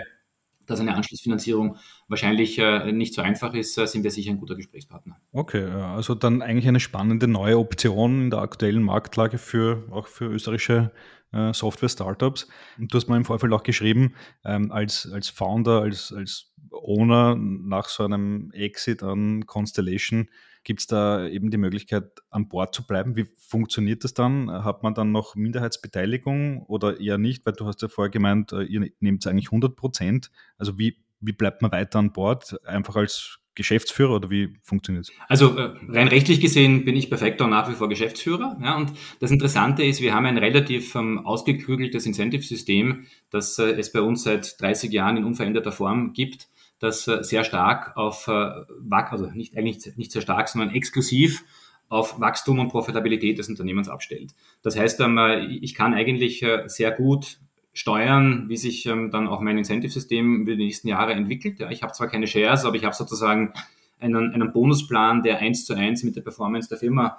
dass 0.66 0.80
eine 0.80 0.94
Anschlussfinanzierung 0.94 1.76
wahrscheinlich 2.08 2.58
äh, 2.58 2.92
nicht 2.92 3.14
so 3.14 3.22
einfach 3.22 3.54
ist, 3.54 3.76
äh, 3.78 3.86
sind 3.86 4.04
wir 4.04 4.10
sicher 4.10 4.30
ein 4.30 4.38
guter 4.38 4.54
Gesprächspartner. 4.54 5.16
Okay, 5.32 5.64
also 5.64 6.14
dann 6.14 6.42
eigentlich 6.42 6.68
eine 6.68 6.80
spannende 6.80 7.28
neue 7.28 7.58
Option 7.58 8.22
in 8.22 8.30
der 8.30 8.40
aktuellen 8.40 8.82
Marktlage 8.82 9.38
für 9.38 9.84
auch 9.90 10.06
für 10.06 10.26
österreichische 10.26 10.92
äh, 11.32 11.52
Software-Startups. 11.52 12.48
Du 12.78 12.96
hast 12.96 13.08
mal 13.08 13.16
im 13.16 13.24
Vorfeld 13.24 13.52
auch 13.52 13.62
geschrieben, 13.62 14.14
ähm, 14.44 14.70
als, 14.70 15.10
als 15.12 15.28
Founder, 15.28 15.80
als, 15.82 16.12
als 16.12 16.52
Owner 16.70 17.36
nach 17.36 17.88
so 17.88 18.04
einem 18.04 18.50
Exit 18.52 19.02
an 19.02 19.46
Constellation 19.46 20.28
Gibt 20.64 20.80
es 20.80 20.86
da 20.86 21.26
eben 21.26 21.50
die 21.50 21.56
Möglichkeit, 21.56 22.20
an 22.30 22.48
Bord 22.48 22.74
zu 22.74 22.86
bleiben? 22.86 23.16
Wie 23.16 23.26
funktioniert 23.36 24.04
das 24.04 24.14
dann? 24.14 24.50
Hat 24.50 24.82
man 24.82 24.94
dann 24.94 25.10
noch 25.10 25.34
Minderheitsbeteiligung 25.34 26.62
oder 26.66 27.00
eher 27.00 27.18
nicht? 27.18 27.44
Weil 27.44 27.54
du 27.54 27.66
hast 27.66 27.82
ja 27.82 27.88
vorher 27.88 28.10
gemeint, 28.10 28.52
äh, 28.52 28.62
ihr 28.62 28.88
nehmt 29.00 29.26
eigentlich 29.26 29.48
100 29.48 29.74
Prozent. 29.74 30.30
Also 30.58 30.78
wie, 30.78 30.98
wie 31.20 31.32
bleibt 31.32 31.62
man 31.62 31.72
weiter 31.72 31.98
an 31.98 32.12
Bord? 32.12 32.56
Einfach 32.64 32.96
als 32.96 33.40
Geschäftsführer 33.54 34.16
oder 34.16 34.30
wie 34.30 34.56
funktioniert 34.62 35.08
es? 35.08 35.12
Also 35.28 35.56
äh, 35.56 35.74
rein 35.88 36.08
rechtlich 36.08 36.40
gesehen 36.40 36.84
bin 36.84 36.96
ich 36.96 37.10
perfekt 37.10 37.40
und 37.42 37.50
nach 37.50 37.68
wie 37.68 37.74
vor 37.74 37.88
Geschäftsführer. 37.88 38.56
Ja, 38.62 38.76
und 38.76 38.92
das 39.20 39.30
Interessante 39.30 39.82
ist, 39.82 40.00
wir 40.00 40.14
haben 40.14 40.26
ein 40.26 40.38
relativ 40.38 40.94
ähm, 40.94 41.26
ausgeklügeltes 41.26 42.06
Incentive-System, 42.06 43.06
das 43.30 43.58
äh, 43.58 43.72
es 43.72 43.92
bei 43.92 44.00
uns 44.00 44.22
seit 44.22 44.60
30 44.60 44.92
Jahren 44.92 45.18
in 45.18 45.24
unveränderter 45.24 45.72
Form 45.72 46.12
gibt 46.12 46.48
das 46.82 47.06
äh, 47.06 47.22
sehr 47.22 47.44
stark 47.44 47.96
auf 47.96 48.26
äh, 48.26 48.50
also 48.90 49.30
nicht 49.30 49.56
eigentlich 49.56 49.96
nicht 49.96 50.10
sehr 50.10 50.22
stark, 50.22 50.48
sondern 50.48 50.74
exklusiv 50.74 51.44
auf 51.88 52.20
Wachstum 52.20 52.58
und 52.58 52.68
Profitabilität 52.68 53.38
des 53.38 53.48
Unternehmens 53.48 53.88
abstellt. 53.88 54.32
Das 54.62 54.76
heißt, 54.76 55.00
ähm, 55.00 55.16
äh, 55.18 55.46
ich 55.46 55.74
kann 55.74 55.94
eigentlich 55.94 56.44
sehr 56.66 56.90
gut 56.90 57.38
steuern, 57.72 58.48
wie 58.48 58.56
sich 58.56 58.84
ähm, 58.86 59.10
dann 59.10 59.28
auch 59.28 59.40
mein 59.40 59.58
Incentive-System 59.58 60.42
über 60.42 60.52
die 60.52 60.64
nächsten 60.64 60.88
Jahre 60.88 61.12
entwickelt. 61.12 61.60
ich 61.70 61.82
habe 61.82 61.92
zwar 61.92 62.08
keine 62.08 62.26
Shares, 62.26 62.64
aber 62.64 62.76
ich 62.76 62.84
habe 62.84 62.94
sozusagen 62.94 63.54
einen, 63.98 64.34
einen 64.34 64.52
Bonusplan, 64.52 65.22
der 65.22 65.38
eins 65.38 65.64
zu 65.64 65.74
eins 65.74 66.02
mit 66.02 66.16
der 66.16 66.22
Performance 66.22 66.68
der 66.68 66.78
Firma 66.78 67.18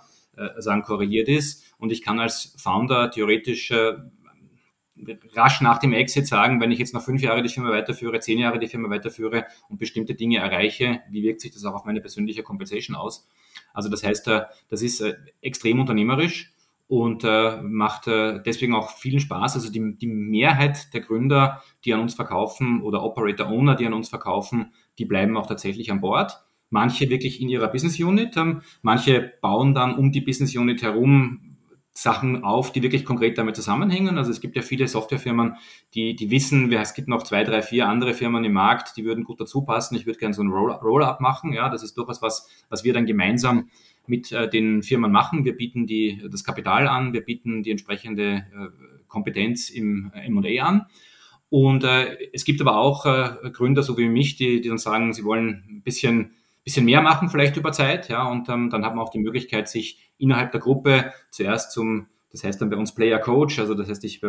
sagen 0.58 0.82
korreliert 0.82 1.28
ist. 1.30 1.64
Und 1.78 1.92
ich 1.92 2.02
kann 2.02 2.20
als 2.20 2.56
Founder 2.58 3.12
theoretisch 3.12 3.72
rasch 5.36 5.62
nach 5.62 5.78
dem 5.78 5.94
Exit 5.94 6.28
sagen, 6.28 6.60
wenn 6.62 6.72
ich 6.72 6.80
jetzt 6.80 6.94
noch 6.94 7.02
fünf 7.02 7.22
Jahre 7.22 7.42
die 7.42 7.50
Firma 7.50 7.72
weiterführe, 7.72 8.20
zehn 8.20 8.40
Jahre 8.40 8.60
die 8.60 8.68
Firma 8.68 8.90
weiterführe 8.90 9.46
und 9.70 9.78
bestimmte 9.80 10.16
Dinge 10.16 10.40
erreiche, 10.40 11.02
wie 11.10 11.24
wirkt 11.24 11.42
sich 11.42 11.52
das 11.52 11.66
auch 11.66 11.76
auf 11.76 11.86
meine 11.86 12.02
persönliche 12.02 12.44
Compensation 12.44 12.96
aus? 12.96 13.28
Also 13.74 13.90
das 13.90 14.04
heißt, 14.04 14.28
äh, 14.28 14.44
das 14.70 14.82
ist 14.82 15.02
äh, 15.02 15.16
extrem 15.42 15.80
unternehmerisch 15.80 16.54
und 16.88 17.24
äh, 17.24 17.62
macht 17.62 18.08
deswegen 18.08 18.76
auch 18.76 18.90
vielen 18.98 19.20
Spaß. 19.20 19.56
Also 19.56 19.72
die, 19.72 19.98
die 19.98 20.08
Mehrheit 20.08 20.94
der 20.94 21.02
Gründer, 21.02 21.64
die 21.86 21.94
an 21.94 22.02
uns 22.02 22.14
verkaufen 22.14 22.82
oder 22.82 23.04
Operator 23.04 23.48
Owner, 23.48 23.76
die 23.76 23.88
an 23.88 23.94
uns 23.94 24.10
verkaufen, 24.10 24.74
die 25.00 25.06
bleiben 25.06 25.38
auch 25.38 25.48
tatsächlich 25.48 25.92
an 25.92 26.02
Bord. 26.02 26.44
Manche 26.70 27.10
wirklich 27.10 27.42
in 27.42 27.50
ihrer 27.50 27.68
Business 27.68 28.00
Unit, 28.00 28.36
ähm, 28.38 28.62
manche 28.82 29.34
bauen 29.42 29.74
dann 29.74 29.96
um 29.96 30.12
die 30.12 30.22
Business 30.22 30.56
Unit 30.56 30.82
herum 30.82 31.53
Sachen 31.94 32.44
auf, 32.44 32.72
die 32.72 32.82
wirklich 32.82 33.06
konkret 33.06 33.38
damit 33.38 33.56
zusammenhängen. 33.56 34.18
Also 34.18 34.32
es 34.32 34.42
gibt 34.42 34.56
ja 34.56 34.64
viele 34.64 34.88
Softwarefirmen, 34.88 35.56
die, 35.94 36.16
die 36.16 36.32
wissen, 36.32 36.72
es 36.74 36.96
gibt 36.96 37.08
noch 37.08 37.24
zwei, 37.24 37.44
drei, 37.44 37.62
vier 37.62 37.88
andere 37.88 38.14
Firmen 38.14 38.44
im 38.44 38.54
Markt, 38.54 38.98
die 38.98 39.06
würden 39.06 39.24
gut 39.24 39.40
dazu 39.40 39.62
passen. 39.62 39.96
Ich 39.96 40.06
würde 40.06 40.18
gerne 40.18 40.34
so 40.34 40.44
ein 40.44 40.50
Roll-up 40.50 41.22
machen. 41.22 41.54
Ja, 41.54 41.70
das 41.70 41.84
ist 41.84 41.96
durchaus 41.96 42.22
was, 42.22 42.50
was 42.70 42.84
wir 42.84 42.94
dann 42.94 43.06
gemeinsam 43.06 43.70
mit 44.08 44.32
äh, 44.32 44.50
den 44.50 44.82
Firmen 44.82 45.12
machen. 45.12 45.46
Wir 45.46 45.56
bieten 45.56 45.86
die, 45.86 46.24
das 46.30 46.44
Kapital 46.44 46.88
an, 46.88 47.14
wir 47.14 47.22
bieten 47.22 47.64
die 47.64 47.72
entsprechende 47.72 48.46
äh, 48.54 49.04
Kompetenz 49.08 49.70
im 49.70 50.12
M&A 50.14 50.64
an. 50.66 50.88
Und 51.50 51.84
äh, 51.84 52.18
es 52.34 52.46
gibt 52.46 52.62
aber 52.62 52.78
auch 52.78 53.06
äh, 53.06 53.52
Gründer, 53.52 53.84
so 53.84 53.96
wie 53.98 54.10
mich, 54.10 54.36
die, 54.36 54.62
die 54.62 54.70
dann 54.70 54.80
sagen, 54.80 55.14
sie 55.14 55.24
wollen 55.24 55.64
ein 55.70 55.82
bisschen, 55.84 56.32
bisschen 56.64 56.86
mehr 56.86 57.02
machen, 57.02 57.30
vielleicht 57.30 57.58
über 57.58 57.72
Zeit. 57.72 58.10
Ja, 58.10 58.28
und 58.28 58.50
ähm, 58.50 58.70
dann 58.70 58.86
hat 58.86 58.96
man 58.96 59.04
auch 59.04 59.12
die 59.12 59.20
Möglichkeit, 59.20 59.68
sich 59.68 60.12
innerhalb 60.18 60.52
der 60.52 60.62
Gruppe 60.62 61.14
zuerst 61.30 61.72
zum, 61.72 62.08
das 62.32 62.44
heißt 62.44 62.62
dann 62.62 62.70
bei 62.70 62.78
uns 62.78 62.96
Player 62.96 63.20
Coach, 63.20 63.60
also 63.60 63.74
das 63.74 63.90
heißt, 63.90 64.04
ich 64.06 64.22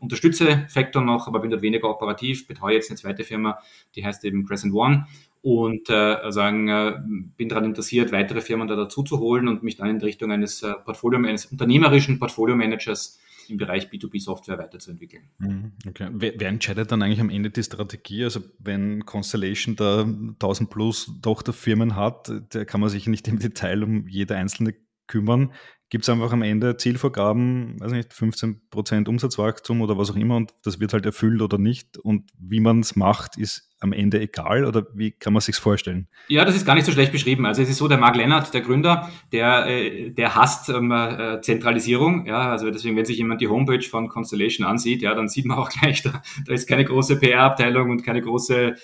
unterstütze 0.00 0.66
Factor 0.68 1.02
noch, 1.02 1.28
aber 1.28 1.40
bin 1.40 1.50
dort 1.50 1.62
weniger 1.62 1.88
operativ, 1.88 2.46
betreue 2.46 2.74
jetzt 2.74 2.90
eine 2.90 2.98
zweite 2.98 3.24
Firma, 3.24 3.58
die 3.94 4.04
heißt 4.04 4.24
eben 4.24 4.46
Crescent 4.46 4.74
One 4.74 5.06
und 5.42 5.90
äh, 5.90 6.30
sagen, 6.30 6.68
äh, 6.68 6.94
bin 7.36 7.48
daran 7.48 7.64
interessiert, 7.64 8.12
weitere 8.12 8.40
Firmen 8.40 8.68
da 8.68 8.76
dazu 8.76 9.02
zu 9.02 9.18
holen 9.18 9.48
und 9.48 9.62
mich 9.62 9.76
dann 9.76 9.88
in 9.88 10.00
Richtung 10.00 10.32
eines 10.32 10.62
äh, 10.62 10.72
Portfolio, 10.84 11.18
eines 11.18 11.46
unternehmerischen 11.46 12.18
Portfolio-Managers 12.18 13.20
im 13.48 13.56
Bereich 13.56 13.88
B2B-Software 13.88 14.58
weiterzuentwickeln. 14.58 15.30
Mhm, 15.38 15.72
okay. 15.88 16.08
Wer, 16.12 16.34
wer, 16.38 16.48
entscheidet 16.48 16.92
dann 16.92 17.02
eigentlich 17.02 17.20
am 17.20 17.30
Ende 17.30 17.50
die 17.50 17.62
Strategie? 17.62 18.24
Also 18.24 18.40
wenn 18.58 19.04
Constellation 19.04 19.76
da 19.76 20.02
1000 20.02 20.70
plus 20.70 21.10
Tochterfirmen 21.22 21.96
hat, 21.96 22.30
da 22.50 22.64
kann 22.64 22.80
man 22.80 22.90
sich 22.90 23.06
nicht 23.06 23.28
im 23.28 23.38
Detail 23.38 23.82
um 23.82 24.08
jede 24.08 24.36
einzelne 24.36 24.74
kümmern 25.06 25.52
gibt 25.92 26.04
es 26.04 26.08
einfach 26.08 26.32
am 26.32 26.40
Ende 26.40 26.78
Zielvorgaben, 26.78 27.78
weiß 27.78 27.92
nicht, 27.92 28.12
15% 28.12 29.06
Umsatzwachstum 29.06 29.82
oder 29.82 29.98
was 29.98 30.10
auch 30.10 30.16
immer 30.16 30.36
und 30.36 30.54
das 30.64 30.80
wird 30.80 30.94
halt 30.94 31.04
erfüllt 31.04 31.42
oder 31.42 31.58
nicht. 31.58 31.98
Und 31.98 32.30
wie 32.38 32.60
man 32.60 32.80
es 32.80 32.96
macht, 32.96 33.36
ist 33.36 33.70
am 33.78 33.92
Ende 33.92 34.18
egal 34.18 34.64
oder 34.64 34.86
wie 34.94 35.10
kann 35.10 35.34
man 35.34 35.42
sich 35.42 35.54
vorstellen? 35.56 36.08
Ja, 36.28 36.46
das 36.46 36.56
ist 36.56 36.64
gar 36.64 36.76
nicht 36.76 36.86
so 36.86 36.92
schlecht 36.92 37.12
beschrieben. 37.12 37.44
Also 37.44 37.60
es 37.60 37.68
ist 37.68 37.76
so, 37.76 37.88
der 37.88 37.98
Mark 37.98 38.16
Lennart, 38.16 38.54
der 38.54 38.62
Gründer, 38.62 39.10
der, 39.32 39.66
äh, 39.66 40.08
der 40.12 40.34
hasst 40.34 40.70
ähm, 40.70 40.90
äh, 40.92 41.42
Zentralisierung. 41.42 42.24
Ja, 42.24 42.50
also 42.52 42.70
deswegen, 42.70 42.96
wenn 42.96 43.04
sich 43.04 43.18
jemand 43.18 43.42
die 43.42 43.48
Homepage 43.48 43.82
von 43.82 44.08
Constellation 44.08 44.66
ansieht, 44.66 45.02
ja, 45.02 45.14
dann 45.14 45.28
sieht 45.28 45.44
man 45.44 45.58
auch 45.58 45.68
gleich, 45.78 46.00
da, 46.00 46.22
da 46.46 46.54
ist 46.54 46.66
keine 46.66 46.86
große 46.86 47.16
PR-Abteilung 47.16 47.90
und 47.90 48.02
keine 48.02 48.22
große 48.22 48.56
äh, 48.56 48.74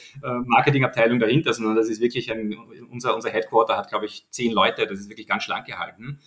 Marketing-Abteilung 0.45 1.21
dahinter, 1.21 1.55
sondern 1.55 1.75
das 1.75 1.89
ist 1.89 2.03
wirklich 2.03 2.31
ein, 2.31 2.55
unser, 2.91 3.15
unser 3.15 3.31
Headquarter 3.31 3.79
hat, 3.79 3.89
glaube 3.89 4.05
ich, 4.05 4.27
zehn 4.29 4.53
Leute. 4.53 4.87
Das 4.87 4.99
ist 4.99 5.09
wirklich 5.09 5.27
ganz 5.27 5.45
schlank 5.45 5.65
gehalten. 5.65 6.19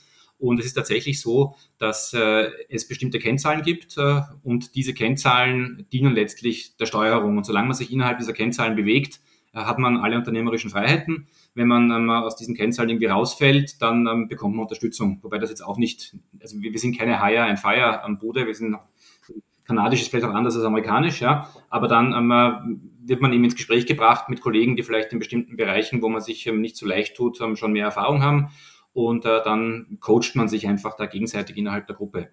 Und 0.42 0.60
es 0.60 0.66
ist 0.66 0.74
tatsächlich 0.74 1.22
so, 1.22 1.56
dass 1.78 2.14
äh, 2.14 2.50
es 2.68 2.88
bestimmte 2.88 3.20
Kennzahlen 3.20 3.62
gibt 3.62 3.96
äh, 4.00 4.22
und 4.42 4.74
diese 4.74 4.96
Kennzahlen 4.96 5.86
dienen 5.94 6.16
letztlich 6.16 6.76
der 6.78 6.88
Steuerung. 6.88 7.38
Und 7.38 7.46
solange 7.46 7.68
man 7.68 7.76
sich 7.76 7.94
innerhalb 7.94 8.18
dieser 8.18 8.34
Kennzahlen 8.34 8.76
bewegt, 8.76 9.20
äh, 9.54 9.60
hat 9.60 9.78
man 9.78 9.98
alle 9.98 10.18
unternehmerischen 10.18 10.72
Freiheiten. 10.72 11.28
Wenn 11.54 11.68
man 11.68 11.92
ähm, 11.92 12.10
aus 12.10 12.36
diesen 12.38 12.56
Kennzahlen 12.56 12.90
irgendwie 12.90 13.06
rausfällt, 13.06 13.84
dann 13.84 14.08
ähm, 14.08 14.28
bekommt 14.30 14.56
man 14.56 14.64
Unterstützung. 14.64 15.20
Wobei 15.22 15.38
das 15.38 15.52
jetzt 15.52 15.62
auch 15.62 15.78
nicht, 15.78 16.16
also 16.42 16.60
wir, 16.60 16.72
wir 16.72 16.80
sind 16.80 16.98
keine 16.98 17.24
Hire 17.24 17.44
and 17.44 17.60
Fire 17.60 18.04
am 18.04 18.18
Bude, 18.18 18.48
wir 18.48 18.56
sind 18.56 18.76
kanadisch 19.64 20.02
ist 20.02 20.10
vielleicht 20.10 20.26
auch 20.26 20.34
anders 20.34 20.56
als 20.56 20.66
amerikanisch, 20.66 21.22
ja, 21.22 21.50
aber 21.70 21.88
dann 21.88 22.14
ähm, 22.14 22.82
wird 23.06 23.22
man 23.22 23.32
eben 23.32 23.44
ins 23.44 23.56
Gespräch 23.56 23.86
gebracht 23.86 24.28
mit 24.28 24.42
Kollegen, 24.42 24.76
die 24.76 24.82
vielleicht 24.82 25.14
in 25.14 25.20
bestimmten 25.20 25.56
Bereichen, 25.56 26.02
wo 26.02 26.10
man 26.10 26.20
sich 26.20 26.48
ähm, 26.48 26.62
nicht 26.62 26.76
so 26.76 26.88
leicht 26.88 27.16
tut, 27.16 27.40
ähm, 27.42 27.56
schon 27.56 27.74
mehr 27.74 27.86
Erfahrung 27.86 28.24
haben 28.24 28.50
und 28.94 29.26
äh, 29.26 29.42
dann 29.44 29.98
coacht 30.00 30.36
man 30.36 30.48
sich 30.48 30.68
einfach 30.68 30.96
da 30.96 31.06
gegenseitig 31.06 31.58
innerhalb 31.58 31.88
der 31.88 31.96
Gruppe. 31.96 32.30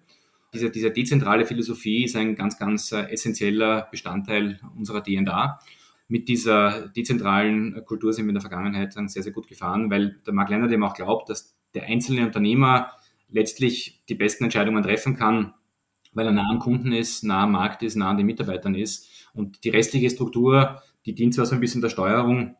Diese, 0.53 0.69
diese 0.71 0.91
dezentrale 0.91 1.45
Philosophie 1.45 2.05
ist 2.05 2.15
ein 2.15 2.35
ganz, 2.35 2.57
ganz 2.57 2.91
äh, 2.91 3.03
essentieller 3.11 3.87
Bestandteil 3.91 4.59
unserer 4.75 5.03
DNA. 5.03 5.59
Mit 6.07 6.27
dieser 6.27 6.87
dezentralen 6.89 7.85
Kultur 7.85 8.13
sind 8.13 8.25
wir 8.25 8.29
in 8.29 8.35
der 8.35 8.41
Vergangenheit 8.41 8.95
dann 8.95 9.07
sehr, 9.07 9.21
sehr 9.21 9.31
gut 9.31 9.47
gefahren, 9.47 9.91
weil 9.91 10.19
der 10.25 10.33
Mark 10.33 10.49
Leonard 10.49 10.71
eben 10.71 10.83
auch 10.83 10.95
glaubt, 10.95 11.29
dass 11.29 11.55
der 11.75 11.83
einzelne 11.83 12.25
Unternehmer 12.25 12.91
letztlich 13.29 14.03
die 14.09 14.15
besten 14.15 14.45
Entscheidungen 14.45 14.81
treffen 14.81 15.15
kann, 15.15 15.53
weil 16.13 16.25
er 16.25 16.31
nah 16.31 16.49
am 16.49 16.57
Kunden 16.57 16.91
ist, 16.91 17.23
nah 17.23 17.43
am 17.43 17.51
Markt 17.51 17.83
ist, 17.83 17.95
nah 17.95 18.09
an 18.09 18.17
den 18.17 18.25
Mitarbeitern 18.25 18.73
ist. 18.73 19.07
Und 19.33 19.63
die 19.63 19.69
restliche 19.69 20.09
Struktur, 20.09 20.81
die 21.05 21.13
dient 21.13 21.35
zwar 21.35 21.45
so 21.45 21.53
ein 21.53 21.61
bisschen 21.61 21.81
der 21.81 21.89
Steuerung, 21.89 22.55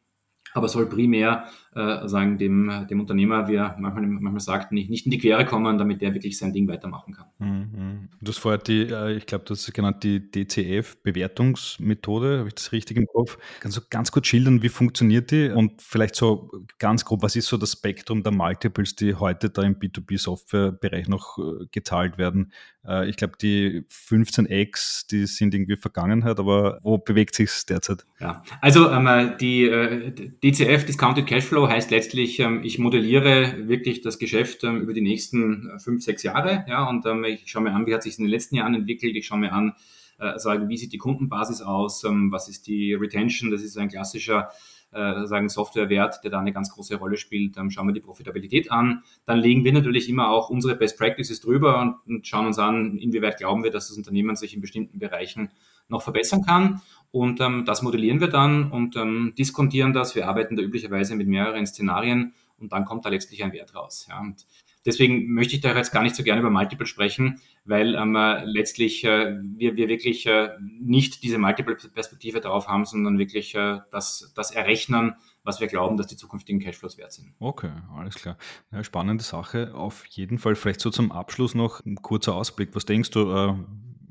aber 0.53 0.67
soll 0.67 0.87
primär 0.87 1.45
äh, 1.75 2.07
sagen 2.07 2.37
dem, 2.37 2.87
dem 2.89 2.99
Unternehmer, 2.99 3.47
wie 3.47 3.55
er 3.55 3.75
manchmal, 3.79 4.05
manchmal 4.07 4.39
sagt, 4.39 4.71
nicht, 4.71 4.89
nicht 4.89 5.05
in 5.05 5.11
die 5.11 5.19
Quere 5.19 5.45
kommen, 5.45 5.77
damit 5.77 6.01
der 6.01 6.13
wirklich 6.13 6.37
sein 6.37 6.51
Ding 6.51 6.67
weitermachen 6.67 7.13
kann. 7.13 7.27
Mhm. 7.37 8.09
Du 8.21 8.31
hast 8.31 8.39
vorher 8.39 8.57
die, 8.57 8.81
äh, 8.83 9.15
ich 9.15 9.27
glaube, 9.27 9.45
das 9.47 9.67
ist 9.67 9.73
genannt 9.73 10.03
die 10.03 10.31
DCF-Bewertungsmethode, 10.31 12.39
habe 12.39 12.47
ich 12.47 12.55
das 12.55 12.71
richtig 12.71 12.97
im 12.97 13.05
Kopf? 13.05 13.37
Kannst 13.59 13.77
du 13.77 13.81
ganz 13.89 14.11
kurz 14.11 14.25
schildern, 14.27 14.63
wie 14.63 14.69
funktioniert 14.69 15.31
die 15.31 15.49
und 15.49 15.81
vielleicht 15.81 16.15
so 16.15 16.49
ganz 16.79 17.03
grob, 17.05 17.21
was 17.21 17.35
ist 17.35 17.47
so 17.47 17.57
das 17.57 17.73
Spektrum 17.73 18.23
der 18.23 18.31
Multiples, 18.31 18.95
die 18.95 19.13
heute 19.15 19.51
da 19.51 19.61
im 19.61 19.75
B2B-Software-Bereich 19.75 21.07
noch 21.07 21.37
äh, 21.37 21.67
gezahlt 21.71 22.17
werden? 22.17 22.51
Äh, 22.85 23.09
ich 23.09 23.17
glaube, 23.17 23.33
die 23.41 23.83
15x, 23.89 25.07
die 25.09 25.25
sind 25.27 25.53
irgendwie 25.53 25.75
Vergangenheit, 25.75 26.39
aber 26.39 26.79
wo 26.81 26.97
bewegt 26.97 27.35
sich 27.35 27.49
es 27.49 27.65
derzeit? 27.65 28.05
Ja, 28.19 28.41
also 28.61 28.89
ähm, 28.89 29.33
die 29.39 29.65
äh, 29.65 30.31
DCF, 30.43 30.85
Discounted 30.85 31.27
Cashflow, 31.27 31.67
heißt 31.67 31.91
letztlich, 31.91 32.39
ähm, 32.39 32.61
ich 32.63 32.79
modelliere 32.79 33.67
wirklich 33.67 34.01
das 34.01 34.19
Geschäft 34.19 34.63
ähm, 34.63 34.81
über 34.81 34.93
die 34.93 35.01
nächsten 35.01 35.69
äh, 35.69 35.79
fünf, 35.79 36.03
sechs 36.03 36.23
Jahre. 36.23 36.65
Ja, 36.67 36.87
und 36.87 37.05
ähm, 37.05 37.25
ich 37.25 37.43
schaue 37.45 37.63
mir 37.63 37.73
an, 37.73 37.85
wie 37.85 37.93
hat 37.93 38.03
sich 38.03 38.17
in 38.17 38.23
den 38.23 38.31
letzten 38.31 38.55
Jahren 38.55 38.73
entwickelt. 38.73 39.15
Ich 39.15 39.27
schaue 39.27 39.39
mir 39.39 39.51
an, 39.51 39.73
äh, 40.17 40.39
sage, 40.39 40.69
wie 40.69 40.77
sieht 40.77 40.93
die 40.93 40.97
Kundenbasis 40.97 41.61
aus, 41.61 42.03
was 42.03 42.49
ist 42.49 42.67
die 42.67 42.93
Retention, 42.93 43.51
das 43.51 43.63
ist 43.63 43.77
ein 43.77 43.89
klassischer 43.89 44.49
äh, 44.91 45.27
sagen 45.27 45.49
Softwarewert, 45.49 46.23
der 46.23 46.31
da 46.31 46.39
eine 46.39 46.51
ganz 46.51 46.71
große 46.71 46.95
Rolle 46.95 47.17
spielt. 47.17 47.57
Dann 47.57 47.69
schauen 47.69 47.87
wir 47.87 47.93
die 47.93 47.99
Profitabilität 47.99 48.71
an. 48.71 49.03
Dann 49.25 49.39
legen 49.39 49.63
wir 49.63 49.73
natürlich 49.73 50.09
immer 50.09 50.29
auch 50.29 50.49
unsere 50.49 50.75
Best 50.75 50.97
Practices 50.97 51.41
drüber 51.41 52.01
und 52.07 52.25
schauen 52.25 52.47
uns 52.47 52.57
an, 52.57 52.97
inwieweit 52.97 53.37
glauben 53.37 53.63
wir, 53.63 53.71
dass 53.71 53.89
das 53.89 53.97
Unternehmen 53.97 54.35
sich 54.35 54.55
in 54.55 54.61
bestimmten 54.61 54.99
Bereichen 54.99 55.51
noch 55.89 56.01
verbessern 56.01 56.43
kann. 56.43 56.81
Und 57.11 57.41
ähm, 57.41 57.65
das 57.65 57.81
modellieren 57.81 58.19
wir 58.19 58.27
dann 58.27 58.71
und 58.71 58.95
ähm, 58.95 59.33
diskontieren 59.37 59.93
das. 59.93 60.15
Wir 60.15 60.27
arbeiten 60.27 60.55
da 60.55 60.61
üblicherweise 60.61 61.15
mit 61.15 61.27
mehreren 61.27 61.65
Szenarien 61.65 62.33
und 62.59 62.71
dann 62.71 62.85
kommt 62.85 63.05
da 63.05 63.09
letztlich 63.09 63.43
ein 63.43 63.51
Wert 63.51 63.73
raus. 63.73 64.05
Ja. 64.09 64.19
Und 64.19 64.45
deswegen 64.85 65.33
möchte 65.33 65.55
ich 65.55 65.61
da 65.61 65.75
jetzt 65.75 65.91
gar 65.91 66.03
nicht 66.03 66.15
so 66.15 66.23
gerne 66.23 66.41
über 66.41 66.51
Multiple 66.51 66.85
sprechen, 66.85 67.41
weil 67.65 67.95
ähm, 67.95 68.15
äh, 68.15 68.43
letztlich 68.45 69.03
äh, 69.03 69.37
wir, 69.41 69.75
wir 69.75 69.87
wirklich 69.87 70.25
äh, 70.27 70.49
nicht 70.79 71.23
diese 71.23 71.39
Multiple-Perspektive 71.39 72.41
drauf 72.41 72.67
haben, 72.67 72.85
sondern 72.85 73.17
wirklich 73.17 73.55
äh, 73.55 73.79
das, 73.91 74.31
das 74.35 74.51
errechnen, 74.51 75.15
was 75.43 75.59
wir 75.59 75.67
glauben, 75.67 75.97
dass 75.97 76.07
die 76.07 76.17
zukünftigen 76.17 76.61
Cashflows 76.61 76.97
wert 76.97 77.13
sind. 77.13 77.33
Okay, 77.39 77.71
alles 77.95 78.15
klar. 78.15 78.37
Ja, 78.71 78.83
spannende 78.83 79.23
Sache. 79.23 79.73
Auf 79.73 80.05
jeden 80.07 80.37
Fall 80.37 80.55
vielleicht 80.55 80.81
so 80.81 80.91
zum 80.91 81.11
Abschluss 81.11 81.55
noch 81.55 81.83
ein 81.85 81.95
kurzer 81.95 82.35
Ausblick. 82.35 82.75
Was 82.75 82.85
denkst 82.85 83.11
du, 83.11 83.31
äh, 83.31 83.55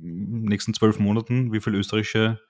in 0.00 0.42
den 0.42 0.44
nächsten 0.44 0.74
zwölf 0.74 0.98
Monaten, 0.98 1.52
wie 1.52 1.60
viele 1.60 1.78
österreichische 1.78 2.40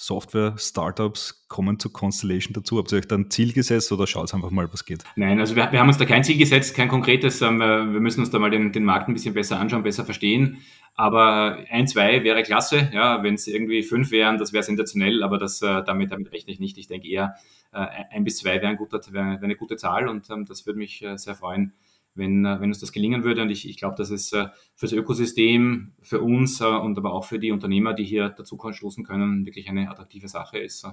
Software-Startups 0.00 1.48
kommen 1.48 1.80
zu 1.80 1.90
Constellation 1.90 2.52
dazu? 2.54 2.78
Habt 2.78 2.92
ihr 2.92 2.98
euch 2.98 3.08
da 3.08 3.16
ein 3.16 3.30
Ziel 3.30 3.52
gesetzt 3.52 3.90
oder 3.90 4.06
schaut 4.06 4.32
einfach 4.32 4.50
mal, 4.50 4.72
was 4.72 4.84
geht? 4.84 5.02
Nein, 5.16 5.40
also 5.40 5.56
wir, 5.56 5.72
wir, 5.72 5.80
haben 5.80 5.88
uns 5.88 5.98
da 5.98 6.04
kein 6.04 6.22
Ziel 6.22 6.38
gesetzt, 6.38 6.76
kein 6.76 6.86
konkretes. 6.86 7.42
Ähm, 7.42 7.60
äh, 7.60 7.92
wir 7.92 8.00
müssen 8.00 8.20
uns 8.20 8.30
da 8.30 8.38
mal 8.38 8.50
den, 8.50 8.70
den 8.70 8.84
Markt 8.84 9.08
ein 9.08 9.12
bisschen 9.12 9.34
besser 9.34 9.58
anschauen, 9.58 9.82
besser 9.82 10.04
verstehen. 10.04 10.58
Aber 10.94 11.58
ein, 11.68 11.88
zwei 11.88 12.22
wäre 12.22 12.44
klasse. 12.44 12.90
Ja, 12.92 13.24
wenn 13.24 13.34
es 13.34 13.48
irgendwie 13.48 13.82
fünf 13.82 14.12
wären, 14.12 14.38
das 14.38 14.52
wäre 14.52 14.62
sensationell, 14.62 15.24
aber 15.24 15.36
das, 15.36 15.60
äh, 15.62 15.82
damit, 15.82 16.12
damit 16.12 16.32
rechne 16.32 16.52
ich 16.52 16.60
nicht. 16.60 16.78
Ich 16.78 16.86
denke 16.86 17.08
eher, 17.08 17.34
äh, 17.72 17.84
ein 18.12 18.22
bis 18.22 18.38
zwei 18.38 18.62
wäre, 18.62 18.68
ein 18.68 18.78
wäre 18.78 19.38
eine 19.42 19.56
gute 19.56 19.76
Zahl 19.76 20.06
und 20.06 20.30
ähm, 20.30 20.44
das 20.46 20.64
würde 20.64 20.78
mich 20.78 21.04
sehr 21.16 21.34
freuen, 21.34 21.72
wenn, 22.18 22.44
äh, 22.44 22.60
wenn 22.60 22.68
uns 22.68 22.80
das 22.80 22.92
gelingen 22.92 23.24
würde. 23.24 23.42
Und 23.42 23.50
ich, 23.50 23.68
ich 23.68 23.78
glaube, 23.78 23.96
dass 23.96 24.10
es 24.10 24.32
äh, 24.32 24.46
für 24.74 24.86
das 24.86 24.92
Ökosystem, 24.92 25.92
für 26.02 26.20
uns 26.20 26.60
äh, 26.60 26.64
und 26.64 26.98
aber 26.98 27.12
auch 27.14 27.24
für 27.24 27.38
die 27.38 27.52
Unternehmer, 27.52 27.94
die 27.94 28.04
hier 28.04 28.28
dazu 28.28 28.58
stoßen 28.70 29.04
können, 29.04 29.46
wirklich 29.46 29.68
eine 29.68 29.90
attraktive 29.90 30.28
Sache 30.28 30.58
ist. 30.58 30.86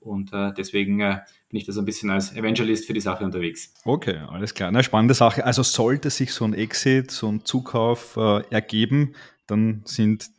Und 0.00 0.32
äh, 0.32 0.52
deswegen 0.56 1.00
äh, 1.00 1.18
bin 1.50 1.58
ich 1.58 1.66
da 1.66 1.72
so 1.72 1.82
ein 1.82 1.84
bisschen 1.84 2.10
als 2.10 2.34
Evangelist 2.34 2.86
für 2.86 2.94
die 2.94 3.00
Sache 3.00 3.24
unterwegs. 3.24 3.74
Okay, 3.84 4.16
alles 4.28 4.54
klar. 4.54 4.68
Eine 4.68 4.82
spannende 4.82 5.14
Sache. 5.14 5.44
Also 5.44 5.62
sollte 5.62 6.08
sich 6.08 6.32
so 6.32 6.46
ein 6.46 6.54
Exit, 6.54 7.10
so 7.10 7.28
ein 7.28 7.44
Zukauf 7.44 8.16
äh, 8.16 8.42
ergeben, 8.50 9.14
dann 9.46 9.82
sind 9.84 10.30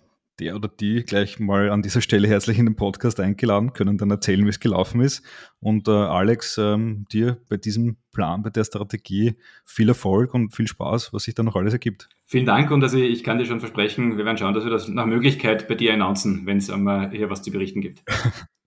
der 0.41 0.55
oder 0.55 0.67
die 0.67 1.03
gleich 1.03 1.39
mal 1.39 1.69
an 1.69 1.81
dieser 1.81 2.01
Stelle 2.01 2.27
herzlich 2.27 2.57
in 2.57 2.65
den 2.65 2.75
Podcast 2.75 3.19
eingeladen, 3.19 3.73
können 3.73 3.97
dann 3.97 4.09
erzählen, 4.09 4.43
wie 4.43 4.49
es 4.49 4.59
gelaufen 4.59 4.99
ist. 4.99 5.23
Und 5.59 5.87
äh, 5.87 5.91
Alex, 5.91 6.57
ähm, 6.57 7.05
dir 7.11 7.37
bei 7.47 7.57
diesem 7.57 7.97
Plan, 8.11 8.41
bei 8.41 8.49
der 8.49 8.63
Strategie 8.63 9.35
viel 9.63 9.87
Erfolg 9.87 10.33
und 10.33 10.53
viel 10.53 10.67
Spaß, 10.67 11.13
was 11.13 11.23
sich 11.23 11.35
da 11.35 11.43
noch 11.43 11.55
alles 11.55 11.73
ergibt. 11.73 12.09
Vielen 12.25 12.45
Dank 12.45 12.71
und 12.71 12.83
also 12.83 12.97
ich 12.97 13.23
kann 13.23 13.37
dir 13.37 13.45
schon 13.45 13.59
versprechen, 13.59 14.17
wir 14.17 14.25
werden 14.25 14.37
schauen, 14.37 14.53
dass 14.53 14.63
wir 14.63 14.71
das 14.71 14.87
nach 14.87 15.05
Möglichkeit 15.05 15.67
bei 15.67 15.75
dir 15.75 15.93
announcen, 15.93 16.45
wenn 16.45 16.57
es 16.57 16.69
einmal 16.69 17.11
hier 17.11 17.29
was 17.29 17.43
zu 17.43 17.51
berichten 17.51 17.81
gibt. 17.81 18.03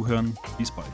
Zuhören. 0.00 0.34
Bis 0.56 0.70
bald. 0.70 0.86